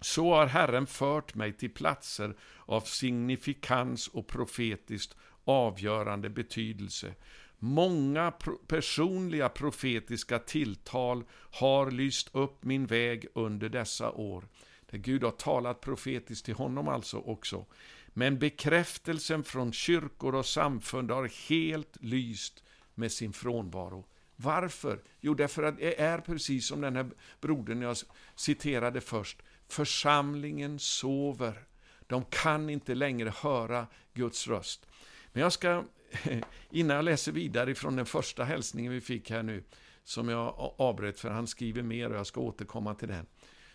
så 0.00 0.34
har 0.34 0.46
Herren 0.46 0.86
fört 0.86 1.34
mig 1.34 1.52
till 1.52 1.74
platser 1.74 2.36
av 2.66 2.80
signifikans 2.80 4.08
och 4.08 4.26
profetiskt 4.26 5.16
avgörande 5.48 6.28
betydelse. 6.28 7.14
Många 7.58 8.30
pro 8.30 8.56
personliga 8.56 9.48
profetiska 9.48 10.38
tilltal 10.38 11.24
har 11.32 11.90
lyst 11.90 12.30
upp 12.32 12.64
min 12.64 12.86
väg 12.86 13.26
under 13.34 13.68
dessa 13.68 14.10
år. 14.10 14.48
Där 14.90 14.98
Gud 14.98 15.24
har 15.24 15.30
talat 15.30 15.80
profetiskt 15.80 16.44
till 16.44 16.54
honom 16.54 16.88
alltså 16.88 17.18
också. 17.18 17.66
Men 18.08 18.38
bekräftelsen 18.38 19.44
från 19.44 19.72
kyrkor 19.72 20.34
och 20.34 20.46
samfund 20.46 21.10
har 21.10 21.48
helt 21.48 21.96
lyst 22.00 22.64
med 22.94 23.12
sin 23.12 23.32
frånvaro. 23.32 24.06
Varför? 24.36 25.02
Jo, 25.20 25.34
därför 25.34 25.62
att 25.62 25.78
det 25.78 26.00
är 26.00 26.18
precis 26.18 26.66
som 26.66 26.80
den 26.80 26.96
här 26.96 27.10
brodern 27.40 27.82
jag 27.82 27.96
citerade 28.34 29.00
först. 29.00 29.42
Församlingen 29.68 30.78
sover. 30.78 31.64
De 32.06 32.24
kan 32.24 32.70
inte 32.70 32.94
längre 32.94 33.32
höra 33.36 33.86
Guds 34.14 34.48
röst. 34.48 34.87
Men 35.32 35.42
jag 35.42 35.52
ska, 35.52 35.84
innan 36.70 36.96
jag 36.96 37.04
läser 37.04 37.32
vidare 37.32 37.74
från 37.74 37.96
den 37.96 38.06
första 38.06 38.44
hälsningen 38.44 38.92
vi 38.92 39.00
fick 39.00 39.30
här 39.30 39.42
nu, 39.42 39.64
som 40.04 40.28
jag 40.28 40.74
avbröt 40.78 41.20
för 41.20 41.30
han 41.30 41.46
skriver 41.46 41.82
mer 41.82 42.10
och 42.10 42.16
jag 42.16 42.26
ska 42.26 42.40
återkomma 42.40 42.94
till 42.94 43.08
den, 43.08 43.26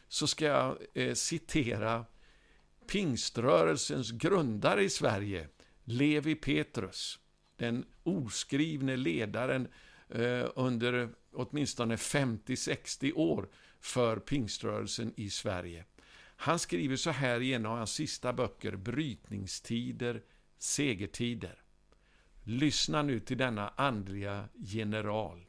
så 0.08 0.28
ska 0.28 0.46
jag 0.46 0.78
eh, 0.94 1.14
citera 1.14 2.06
pingströrelsens 2.88 4.12
grundare 4.12 4.84
i 4.84 4.90
Sverige, 4.90 5.48
Levi 5.84 6.36
Petrus, 6.36 7.20
den 7.58 7.86
oskrivne 8.04 8.96
ledaren 8.96 9.68
eh, 10.10 10.46
under 10.56 11.10
åtminstone 11.34 11.96
50-60 11.96 13.14
år 13.16 13.50
för 13.80 14.18
pingströrelsen 14.18 15.14
i 15.18 15.30
Sverige. 15.30 15.86
Han 16.36 16.60
skriver 16.60 16.96
så 16.96 17.10
här 17.10 17.42
i 17.42 17.54
en 17.54 17.66
av 17.66 17.78
hans 17.78 17.94
sista 17.94 18.34
böcker, 18.34 18.76
Brytningstider, 18.76 20.22
segertider. 20.64 21.62
Lyssna 22.44 23.02
nu 23.02 23.20
till 23.20 23.38
denna 23.38 23.70
andliga 23.70 24.50
general. 24.56 25.46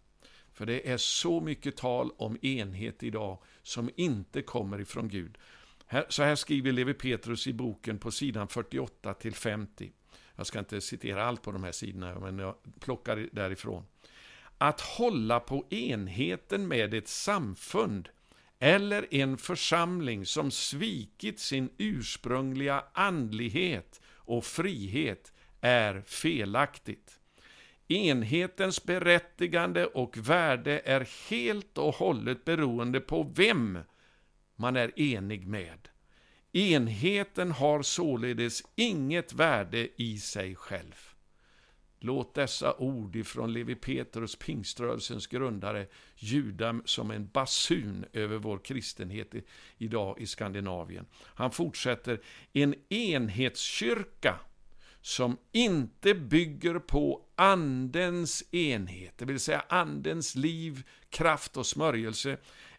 För 0.53 0.67
det 0.67 0.91
är 0.91 0.97
så 0.97 1.41
mycket 1.41 1.77
tal 1.77 2.11
om 2.17 2.39
enhet 2.43 3.03
idag 3.03 3.43
som 3.63 3.91
inte 3.97 4.43
kommer 4.43 4.81
ifrån 4.81 5.09
Gud. 5.09 5.39
Så 6.09 6.23
här 6.23 6.35
skriver 6.35 6.73
Levi 6.73 6.95
Petrus 6.95 7.47
i 7.47 7.53
boken 7.53 7.99
på 7.99 8.11
sidan 8.11 8.49
48 8.49 9.15
till 9.15 9.35
50. 9.35 9.93
Jag 10.37 10.47
ska 10.47 10.59
inte 10.59 10.81
citera 10.81 11.25
allt 11.25 11.43
på 11.43 11.53
de 11.53 11.65
här 11.65 11.73
sidorna, 11.73 12.21
men 12.21 12.39
jag 12.39 12.55
plockar 12.81 13.29
därifrån. 13.33 13.87
Att 14.59 14.81
hålla 14.81 15.41
på 15.41 15.67
enheten 15.71 16.69
med 16.69 16.95
ett 16.95 17.09
samfund 17.09 18.09
eller 18.59 19.15
en 19.15 19.39
församling 19.39 20.27
som 20.27 20.51
svikit 20.51 21.41
sin 21.41 21.71
ursprungliga 21.79 22.85
andlighet 22.93 24.01
och 24.25 24.45
frihet 24.45 25.33
är 25.61 26.03
felaktigt. 26.07 27.21
Enhetens 27.89 28.85
berättigande 28.85 29.87
och 29.87 30.17
värde 30.17 30.83
är 30.85 31.31
helt 31.31 31.79
och 31.79 31.95
hållet 31.95 32.45
beroende 32.45 33.01
på 33.01 33.23
vem 33.23 33.79
man 34.57 34.77
är 34.77 35.01
enig 35.01 35.47
med. 35.47 35.89
Enheten 36.53 37.51
har 37.51 37.83
således 37.83 38.63
inget 38.75 39.33
värde 39.33 40.03
i 40.03 40.19
sig 40.19 40.55
själv. 40.55 41.14
Låt 42.05 42.35
dessa 42.35 42.75
ord 42.75 43.17
ifrån 43.17 43.53
Levi 43.53 43.75
Petrus, 43.75 44.37
pingströrelsens 44.37 45.27
grundare, 45.27 45.87
ljuda 46.17 46.81
som 46.85 47.11
en 47.11 47.29
basun 47.29 48.05
över 48.13 48.39
vår 48.39 48.59
kristenhet 48.59 49.35
idag 49.79 50.21
i 50.21 50.27
Skandinavien. 50.27 51.07
Han 51.23 51.51
fortsätter, 51.51 52.21
en 52.53 52.75
enhetskyrka 52.89 54.41
som 55.01 55.37
inte 55.53 56.15
bygger 56.15 56.79
på 56.79 57.23
Andens 57.35 58.55
enhet, 58.55 59.19
det 59.19 59.25
vill 59.25 59.41
säga 59.41 59.65
Andens 59.69 60.35
liv, 60.35 60.83
kraft 61.11 61.57
och 61.57 61.67
smörjelse, 61.67 62.37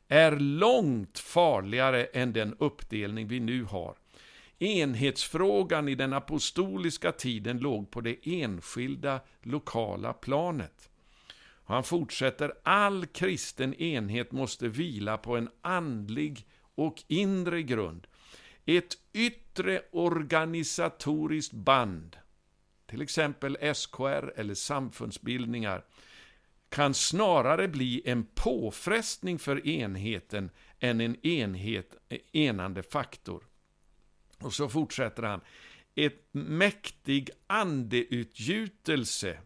är 0.08 0.39
långt 0.39 1.19
farligare 1.19 2.06
än 2.06 2.34
den 2.34 2.56
uppdelning 2.60 3.28
vi 3.28 3.39
nu 3.39 3.63
har. 3.63 3.95
Enhetsfrågan 4.60 5.89
i 5.89 5.96
den 5.96 6.13
apostoliska 6.13 7.12
tiden 7.12 7.58
låg 7.58 7.91
på 7.91 8.02
det 8.02 8.18
enskilda 8.24 9.20
lokala 9.41 10.13
planet. 10.13 10.89
Han 11.65 11.84
fortsätter, 11.84 12.54
all 12.63 13.06
kristen 13.06 13.74
enhet 13.74 14.32
måste 14.32 14.68
vila 14.68 15.18
på 15.18 15.38
en 15.38 15.50
andlig 15.62 16.48
och 16.76 17.04
inre 17.08 17.63
grund. 17.63 18.08
Ett 18.65 18.98
yttre 19.13 19.82
organisatoriskt 19.91 21.54
band, 21.54 22.18
till 22.86 23.02
exempel 23.02 23.76
SKR 23.76 24.34
eller 24.36 24.54
samfundsbildningar, 24.54 25.84
kan 26.70 26.94
snarare 26.94 27.68
bli 27.68 28.02
en 28.06 28.26
påfrestning 28.36 29.39
för 29.39 29.68
enheten 29.68 30.50
än 30.80 31.02
en 31.02 31.26
enhet, 31.26 31.96
enande 32.32 32.84
faktor. 32.84 33.44
Och 34.39 34.54
så 34.54 34.69
fortsätter 34.69 35.24
han. 35.24 35.41
Ett 35.95 36.28
mäktig 36.32 37.30
andeutgjutelse 37.48 39.39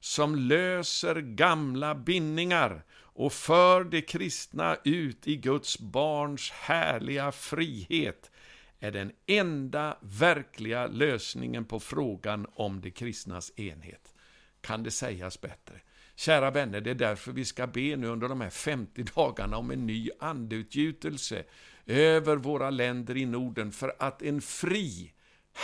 som 0.00 0.34
löser 0.36 1.20
gamla 1.20 1.94
bindningar 1.94 2.84
och 2.94 3.32
för 3.32 3.84
de 3.84 4.02
kristna 4.02 4.76
ut 4.84 5.26
i 5.26 5.36
Guds 5.36 5.78
barns 5.78 6.50
härliga 6.50 7.32
frihet 7.32 8.30
är 8.78 8.90
den 8.90 9.12
enda 9.26 9.98
verkliga 10.00 10.86
lösningen 10.86 11.64
på 11.64 11.80
frågan 11.80 12.46
om 12.54 12.80
de 12.80 12.90
kristnas 12.90 13.52
enhet. 13.56 14.14
Kan 14.60 14.82
det 14.82 14.90
sägas 14.90 15.40
bättre? 15.40 15.80
Kära 16.16 16.50
vänner, 16.50 16.80
det 16.80 16.90
är 16.90 16.94
därför 16.94 17.32
vi 17.32 17.44
ska 17.44 17.66
be 17.66 17.96
nu 17.96 18.06
under 18.06 18.28
de 18.28 18.40
här 18.40 18.50
50 18.50 19.02
dagarna 19.14 19.56
om 19.56 19.70
en 19.70 19.86
ny 19.86 20.10
andeutgjutelse 20.18 21.44
över 21.86 22.36
våra 22.36 22.70
länder 22.70 23.16
i 23.16 23.26
Norden 23.26 23.72
för 23.72 23.94
att 23.98 24.22
en 24.22 24.40
fri, 24.40 25.12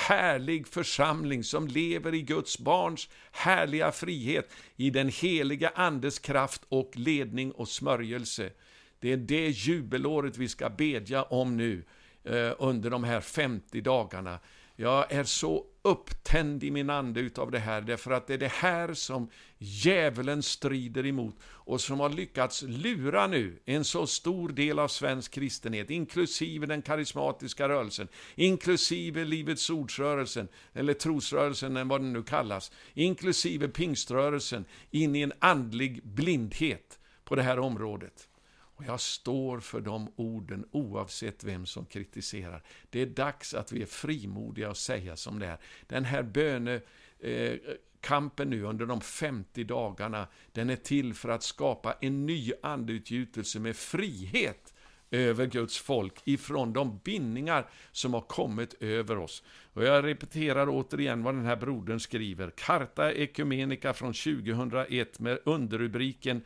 härlig 0.09 0.69
församling 0.69 1.45
som 1.45 1.67
lever 1.67 2.15
i 2.15 2.23
Guds 2.23 2.59
barns 2.59 3.09
härliga 3.33 3.93
frihet 3.93 4.51
i 4.77 4.91
den 4.91 5.09
heliga 5.09 5.73
Andes 5.75 6.19
kraft 6.19 6.63
och 6.69 6.91
ledning 6.95 7.53
och 7.53 7.69
smörjelse. 7.69 8.51
Det 9.01 9.13
är 9.13 9.17
det 9.17 9.49
jubelåret 9.49 10.37
vi 10.37 10.49
ska 10.49 10.71
bedja 10.71 11.23
om 11.23 11.57
nu 11.57 11.85
eh, 12.25 12.53
under 12.59 12.91
de 12.91 13.05
här 13.05 13.21
50 13.21 13.81
dagarna. 13.81 14.39
Jag 14.81 15.12
är 15.12 15.25
så 15.25 15.64
upptänd 15.83 16.64
i 16.64 16.71
min 16.71 16.90
ande 16.90 17.21
utav 17.21 17.51
det 17.51 17.59
här, 17.59 17.81
därför 17.81 18.11
att 18.11 18.27
det 18.27 18.35
är 18.35 18.38
det 18.38 18.53
här 18.53 18.95
som 18.95 19.31
djävulen 19.59 20.43
strider 20.43 21.07
emot 21.07 21.37
och 21.43 21.81
som 21.81 22.01
har 22.01 22.09
lyckats 22.09 22.62
lura 22.62 23.27
nu 23.27 23.59
en 23.64 23.85
så 23.85 24.07
stor 24.07 24.49
del 24.49 24.79
av 24.79 24.88
svensk 24.88 25.33
kristenhet, 25.33 25.90
inklusive 25.90 26.66
den 26.66 26.83
karismatiska 26.83 27.69
rörelsen, 27.69 28.09
inklusive 28.35 29.25
Livets 29.25 29.71
ordsrörelsen, 29.71 30.49
eller 30.73 30.95
trosrörelsen, 30.95 31.77
eller 31.77 31.85
vad 31.90 32.01
den 32.01 32.12
nu 32.12 32.23
kallas, 32.23 32.73
inklusive 32.95 33.69
pingströrelsen, 33.69 34.64
in 34.90 35.16
i 35.16 35.21
en 35.21 35.33
andlig 35.38 36.05
blindhet 36.05 36.99
på 37.25 37.35
det 37.35 37.43
här 37.43 37.59
området. 37.59 38.30
Och 38.81 38.87
jag 38.87 39.01
står 39.01 39.61
för 39.61 39.81
de 39.81 40.12
orden 40.16 40.69
oavsett 40.71 41.45
vem 41.45 41.66
som 41.66 41.87
kritiserar. 41.87 42.62
Det 42.90 43.01
är 43.01 43.07
dags 43.07 43.55
att 43.55 43.73
vi 43.73 43.83
är 43.83 43.87
frimodiga 43.87 44.71
och 44.71 44.77
säga 44.77 45.16
som 45.16 45.38
det 45.38 45.47
är. 45.47 45.59
Den 45.87 46.05
här 46.05 46.23
bönekampen 46.23 48.53
eh, 48.53 48.59
nu 48.59 48.64
under 48.64 48.87
de 48.87 49.01
50 49.01 49.64
dagarna, 49.64 50.27
den 50.53 50.71
är 50.71 50.77
till 50.77 51.14
för 51.14 51.29
att 51.29 51.43
skapa 51.43 51.97
en 52.01 52.27
ny 52.27 52.53
andeutgjutelse 52.62 53.61
med 53.61 53.77
frihet 53.77 54.75
över 55.11 55.47
Guds 55.47 55.79
folk 55.79 56.14
ifrån 56.25 56.73
de 56.73 57.01
bindningar 57.05 57.69
som 57.93 58.14
har 58.14 58.21
kommit 58.21 58.83
över 58.83 59.19
oss. 59.19 59.43
Och 59.73 59.85
jag 59.85 60.05
repeterar 60.05 60.69
återigen 60.69 61.23
vad 61.23 61.35
den 61.35 61.45
här 61.45 61.57
brodern 61.57 62.01
skriver. 62.01 62.51
Carta 62.51 63.12
Ekumenica 63.12 63.93
från 63.93 64.12
2001 64.12 65.19
med 65.19 65.38
underrubriken 65.45 66.43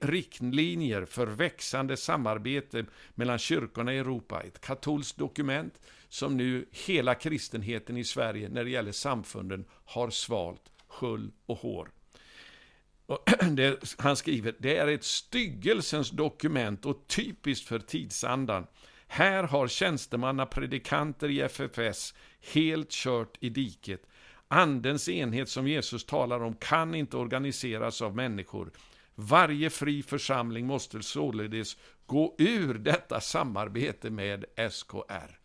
riktlinjer 0.00 1.04
för 1.04 1.26
växande 1.26 1.96
samarbete 1.96 2.84
mellan 3.14 3.38
kyrkorna 3.38 3.94
i 3.94 3.98
Europa. 3.98 4.42
Ett 4.42 4.60
katolskt 4.60 5.18
dokument 5.18 5.80
som 6.08 6.36
nu 6.36 6.66
hela 6.86 7.14
kristenheten 7.14 7.96
i 7.96 8.04
Sverige 8.04 8.48
när 8.48 8.64
det 8.64 8.70
gäller 8.70 8.92
samfunden 8.92 9.64
har 9.84 10.10
svalt 10.10 10.62
sköld 10.88 11.32
och 11.46 11.58
hår. 11.58 11.90
Och 13.06 13.28
det, 13.50 13.94
han 13.98 14.16
skriver, 14.16 14.54
det 14.58 14.76
är 14.76 14.86
ett 14.86 15.04
styggelsens 15.04 16.10
dokument 16.10 16.86
och 16.86 17.06
typiskt 17.06 17.68
för 17.68 17.78
tidsandan. 17.78 18.66
Här 19.06 19.42
har 19.42 19.68
tjänstemannapredikanter 19.68 21.28
i 21.28 21.40
FFS 21.40 22.14
helt 22.52 22.90
kört 22.90 23.36
i 23.40 23.48
diket. 23.48 24.02
Andens 24.48 25.08
enhet 25.08 25.48
som 25.48 25.68
Jesus 25.68 26.04
talar 26.04 26.42
om 26.42 26.54
kan 26.54 26.94
inte 26.94 27.16
organiseras 27.16 28.02
av 28.02 28.16
människor. 28.16 28.70
Varje 29.18 29.70
fri 29.70 30.02
församling 30.02 30.66
måste 30.66 31.02
således 31.02 31.76
gå 32.06 32.34
ur 32.38 32.74
detta 32.74 33.20
samarbete 33.20 34.10
med 34.10 34.44
SKR. 34.70 35.38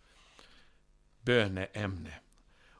Böneämne. 1.21 2.13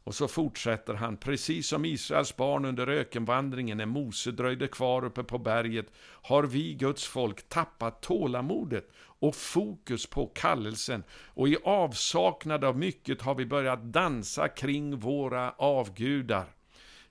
Och 0.04 0.16
så 0.16 0.28
fortsätter 0.28 0.94
han, 0.94 1.18
precis 1.18 1.68
som 1.68 1.86
Israels 1.86 2.36
barn 2.36 2.66
under 2.66 2.88
ökenvandringen 2.88 3.78
när 3.78 3.86
Mose 3.86 4.32
dröjde 4.32 4.68
kvar 4.68 5.06
uppe 5.06 5.24
på 5.24 5.38
berget, 5.38 5.86
har 6.22 6.44
vi, 6.44 6.74
Guds 6.74 7.08
folk, 7.08 7.50
tappat 7.50 8.02
tålamodet 8.02 8.92
och 8.98 9.36
fokus 9.36 10.08
på 10.08 10.28
kallelsen. 10.28 11.04
Och 11.12 11.48
i 11.48 11.58
avsaknad 11.64 12.64
av 12.64 12.78
mycket 12.78 13.22
har 13.22 13.36
vi 13.36 13.46
börjat 13.46 13.84
dansa 13.84 14.48
kring 14.48 15.00
våra 15.00 15.52
avgudar. 15.52 16.46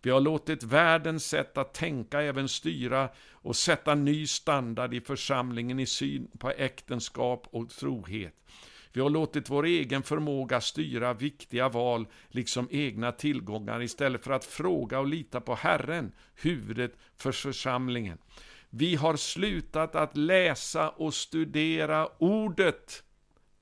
Vi 0.03 0.11
har 0.11 0.21
låtit 0.21 0.63
världens 0.63 1.27
sätt 1.27 1.59
att 1.59 1.75
tänka 1.75 2.23
även 2.23 2.49
styra 2.49 3.09
och 3.33 3.57
sätta 3.57 3.95
ny 3.95 4.27
standard 4.27 4.95
i 4.95 5.01
församlingen 5.01 5.81
i 5.81 5.87
syn 5.87 6.29
på 6.39 6.51
äktenskap 6.51 7.47
och 7.51 7.71
trohet. 7.71 8.35
Vi 8.93 9.01
har 9.01 9.11
låtit 9.11 9.51
vår 9.51 9.65
egen 9.67 10.03
förmåga 10.03 10.61
styra 10.61 11.15
viktiga 11.15 11.69
val, 11.69 12.07
liksom 12.29 12.69
egna 12.71 13.13
tillgångar, 13.13 13.83
istället 13.83 14.25
för 14.25 14.33
att 14.33 14.45
fråga 14.45 14.99
och 14.99 15.07
lita 15.07 15.41
på 15.41 15.55
Herren, 15.55 16.13
huvudet 16.35 16.93
för 17.17 17.33
församlingen. 17.33 18.19
Vi 18.71 18.95
har 18.95 19.17
slutat 19.17 19.95
att 19.95 20.17
läsa 20.17 20.89
och 20.89 21.15
studera 21.15 22.09
Ordet. 22.19 23.03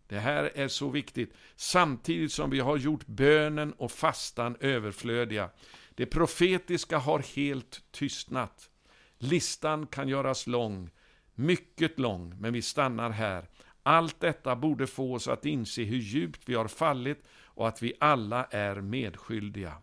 Det 0.06 0.18
här 0.18 0.50
är 0.54 0.68
så 0.68 0.88
viktigt. 0.88 1.34
Samtidigt 1.56 2.32
som 2.32 2.50
vi 2.50 2.60
har 2.60 2.76
gjort 2.76 3.06
bönen 3.06 3.72
och 3.72 3.92
fastan 3.92 4.56
överflödiga. 4.60 5.50
Det 5.98 6.06
profetiska 6.06 6.98
har 6.98 7.18
helt 7.18 7.82
tystnat. 7.90 8.70
Listan 9.18 9.86
kan 9.86 10.08
göras 10.08 10.46
lång, 10.46 10.90
mycket 11.34 11.98
lång, 11.98 12.34
men 12.40 12.52
vi 12.52 12.62
stannar 12.62 13.10
här. 13.10 13.48
Allt 13.82 14.20
detta 14.20 14.56
borde 14.56 14.86
få 14.86 15.14
oss 15.14 15.28
att 15.28 15.44
inse 15.44 15.82
hur 15.82 15.98
djupt 15.98 16.42
vi 16.46 16.54
har 16.54 16.68
fallit 16.68 17.24
och 17.44 17.68
att 17.68 17.82
vi 17.82 17.92
alla 18.00 18.44
är 18.44 18.80
medskyldiga. 18.80 19.74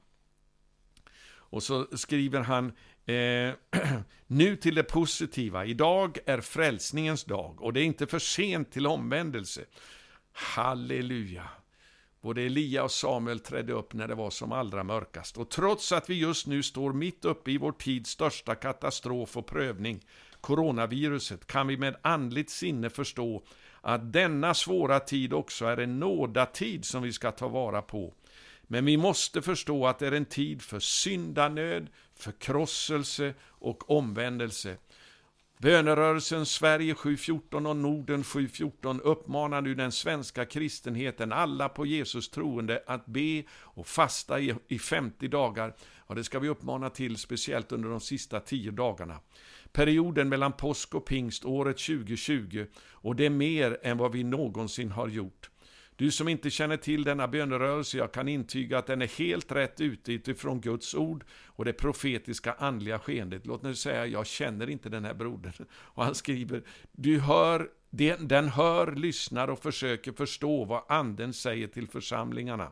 Och 1.28 1.64
så 1.64 1.88
skriver 1.98 2.40
han 2.40 2.74
eh, 3.06 3.54
nu 4.28 4.56
till 4.56 4.76
det 4.76 4.84
positiva. 4.84 5.66
Idag 5.66 6.18
är 6.26 6.42
frälsningens 6.42 7.24
dag 7.24 7.62
och 7.62 7.74
det 7.74 7.82
är 7.82 7.86
inte 7.86 8.08
för 8.08 8.20
sent 8.20 8.72
till 8.72 8.88
omvändelse. 8.88 9.66
Halleluja! 10.32 11.50
Både 12.26 12.42
Elia 12.42 12.84
och 12.84 12.92
Samuel 12.92 13.40
trädde 13.40 13.74
upp 13.74 13.94
när 13.94 14.08
det 14.08 14.16
var 14.16 14.30
som 14.30 14.52
allra 14.52 14.84
mörkast. 14.84 15.38
Och 15.38 15.50
trots 15.50 15.92
att 15.92 16.10
vi 16.10 16.14
just 16.14 16.48
nu 16.48 16.64
står 16.64 16.94
mitt 16.94 17.26
uppe 17.26 17.52
i 17.52 17.58
vår 17.58 17.72
tids 17.72 18.10
största 18.10 18.56
katastrof 18.56 19.38
och 19.38 19.48
prövning, 19.48 20.00
coronaviruset, 20.42 21.48
kan 21.48 21.68
vi 21.68 21.78
med 21.78 21.96
andligt 22.02 22.50
sinne 22.50 22.90
förstå 22.90 23.44
att 23.82 24.14
denna 24.14 24.54
svåra 24.54 25.00
tid 25.00 25.34
också 25.34 25.66
är 25.66 25.78
en 25.78 26.00
nådatid 26.00 26.86
som 26.86 27.04
vi 27.04 27.14
ska 27.14 27.32
ta 27.32 27.48
vara 27.48 27.82
på. 27.82 28.14
Men 28.64 28.86
vi 28.86 28.98
måste 28.98 29.42
förstå 29.42 29.88
att 29.88 30.00
det 30.00 30.08
är 30.08 30.12
en 30.12 30.26
tid 30.26 30.62
för 30.62 30.80
syndanöd, 30.80 31.88
förkrosselse 32.16 33.34
och 33.44 33.92
omvändelse. 33.92 34.78
Bönerörelsen 35.58 36.46
Sverige 36.46 36.96
714 36.96 37.66
och 37.66 37.76
Norden 37.76 38.24
714 38.24 39.02
uppmanar 39.02 39.62
nu 39.62 39.76
den 39.76 39.92
svenska 39.92 40.46
kristenheten, 40.46 41.32
alla 41.32 41.70
på 41.70 41.86
Jesus 41.86 42.30
troende, 42.30 42.84
att 42.88 43.06
be 43.06 43.44
och 43.52 43.88
fasta 43.88 44.40
i 44.68 44.80
50 44.80 45.28
dagar. 45.28 45.76
Ja, 46.08 46.16
det 46.16 46.24
ska 46.24 46.40
vi 46.40 46.50
uppmana 46.50 46.90
till, 46.90 47.18
speciellt 47.18 47.72
under 47.72 47.90
de 47.90 48.00
sista 48.00 48.40
10 48.40 48.72
dagarna 48.72 49.20
perioden 49.76 50.30
mellan 50.30 50.54
påsk 50.54 50.96
och 50.96 51.06
pingst 51.06 51.46
året 51.46 51.78
2020 51.78 52.66
och 52.92 53.16
det 53.16 53.26
är 53.26 53.30
mer 53.30 53.78
än 53.84 53.98
vad 53.98 54.12
vi 54.12 54.24
någonsin 54.24 54.92
har 54.92 55.08
gjort. 55.08 55.50
Du 55.98 56.12
som 56.12 56.28
inte 56.28 56.50
känner 56.50 56.78
till 56.78 57.04
denna 57.04 57.28
bönerörelse, 57.28 57.98
jag 57.98 58.12
kan 58.12 58.28
intyga 58.28 58.78
att 58.78 58.88
den 58.88 59.02
är 59.02 59.18
helt 59.18 59.52
rätt 59.52 59.82
ute 59.82 60.14
utifrån 60.14 60.62
Guds 60.62 60.96
ord 60.96 61.24
och 61.46 61.66
det 61.66 61.74
profetiska 61.74 62.54
andliga 62.54 63.00
skeendet. 63.00 63.46
Låt 63.46 63.62
mig 63.62 63.76
säga, 63.76 64.06
jag 64.06 64.28
känner 64.28 64.70
inte 64.70 64.90
den 64.90 65.06
här 65.06 65.14
brodern. 65.14 65.66
Och 65.72 66.04
han 66.04 66.16
skriver, 66.16 66.64
du 66.92 67.20
hör, 67.20 67.70
den 68.20 68.50
hör, 68.50 68.96
lyssnar 68.96 69.48
och 69.48 69.64
försöker 69.64 70.12
förstå 70.12 70.66
vad 70.66 70.84
anden 70.88 71.34
säger 71.34 71.68
till 71.68 71.88
församlingarna. 71.88 72.72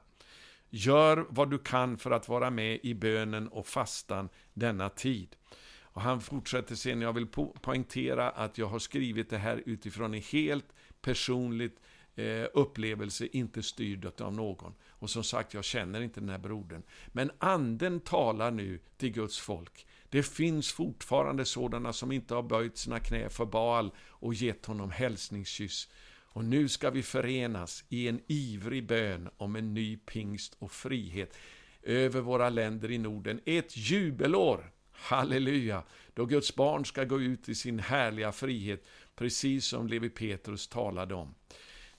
Gör 0.69 1.25
vad 1.29 1.51
du 1.51 1.57
kan 1.57 1.97
för 1.97 2.11
att 2.11 2.29
vara 2.29 2.49
med 2.49 2.79
i 2.83 2.93
bönen 2.93 3.47
och 3.47 3.67
fastan 3.67 4.29
denna 4.53 4.89
tid. 4.89 5.35
Och 5.81 6.01
han 6.01 6.21
fortsätter 6.21 6.75
sen, 6.75 7.01
jag 7.01 7.13
vill 7.13 7.27
po 7.27 7.53
poängtera 7.61 8.29
att 8.29 8.57
jag 8.57 8.67
har 8.67 8.79
skrivit 8.79 9.29
det 9.29 9.37
här 9.37 9.63
utifrån 9.65 10.13
en 10.13 10.21
helt 10.21 10.73
personligt 11.01 11.79
eh, 12.15 12.45
upplevelse, 12.53 13.27
inte 13.31 13.63
styrd 13.63 14.21
av 14.21 14.33
någon. 14.33 14.73
Och 14.87 15.09
som 15.09 15.23
sagt, 15.23 15.53
jag 15.53 15.63
känner 15.63 16.01
inte 16.01 16.19
den 16.19 16.29
här 16.29 16.37
brodern. 16.37 16.83
Men 17.07 17.31
anden 17.37 17.99
talar 17.99 18.51
nu 18.51 18.79
till 18.97 19.11
Guds 19.11 19.39
folk. 19.39 19.87
Det 20.09 20.23
finns 20.23 20.71
fortfarande 20.71 21.45
sådana 21.45 21.93
som 21.93 22.11
inte 22.11 22.35
har 22.35 22.43
böjt 22.43 22.77
sina 22.77 22.99
knä 22.99 23.29
för 23.29 23.45
Baal 23.45 23.91
och 23.99 24.33
gett 24.33 24.65
honom 24.65 24.91
hälsningskyss. 24.91 25.89
Och 26.25 26.45
nu 26.45 26.69
ska 26.69 26.89
vi 26.89 27.03
förenas 27.03 27.83
i 27.89 28.07
en 28.07 28.21
ivrig 28.27 28.87
bön 28.87 29.29
om 29.37 29.55
en 29.55 29.73
ny 29.73 29.97
pingst 29.97 30.55
och 30.59 30.71
frihet 30.71 31.37
över 31.83 32.21
våra 32.21 32.49
länder 32.49 32.91
i 32.91 32.97
Norden. 32.97 33.39
Ett 33.45 33.77
jubelår 33.77 34.73
Halleluja! 35.03 35.83
Då 36.13 36.25
Guds 36.25 36.55
barn 36.55 36.85
ska 36.85 37.03
gå 37.03 37.21
ut 37.21 37.49
i 37.49 37.55
sin 37.55 37.79
härliga 37.79 38.31
frihet, 38.31 38.83
precis 39.15 39.65
som 39.65 39.87
Levi 39.87 40.09
Petrus 40.09 40.67
talade 40.67 41.15
om. 41.15 41.35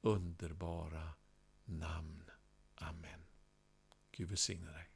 underbara 0.00 1.14
namn. 1.64 2.30
Amen. 2.74 3.26
Gud 4.10 4.28
välsigne 4.28 4.72
dig. 4.72 4.89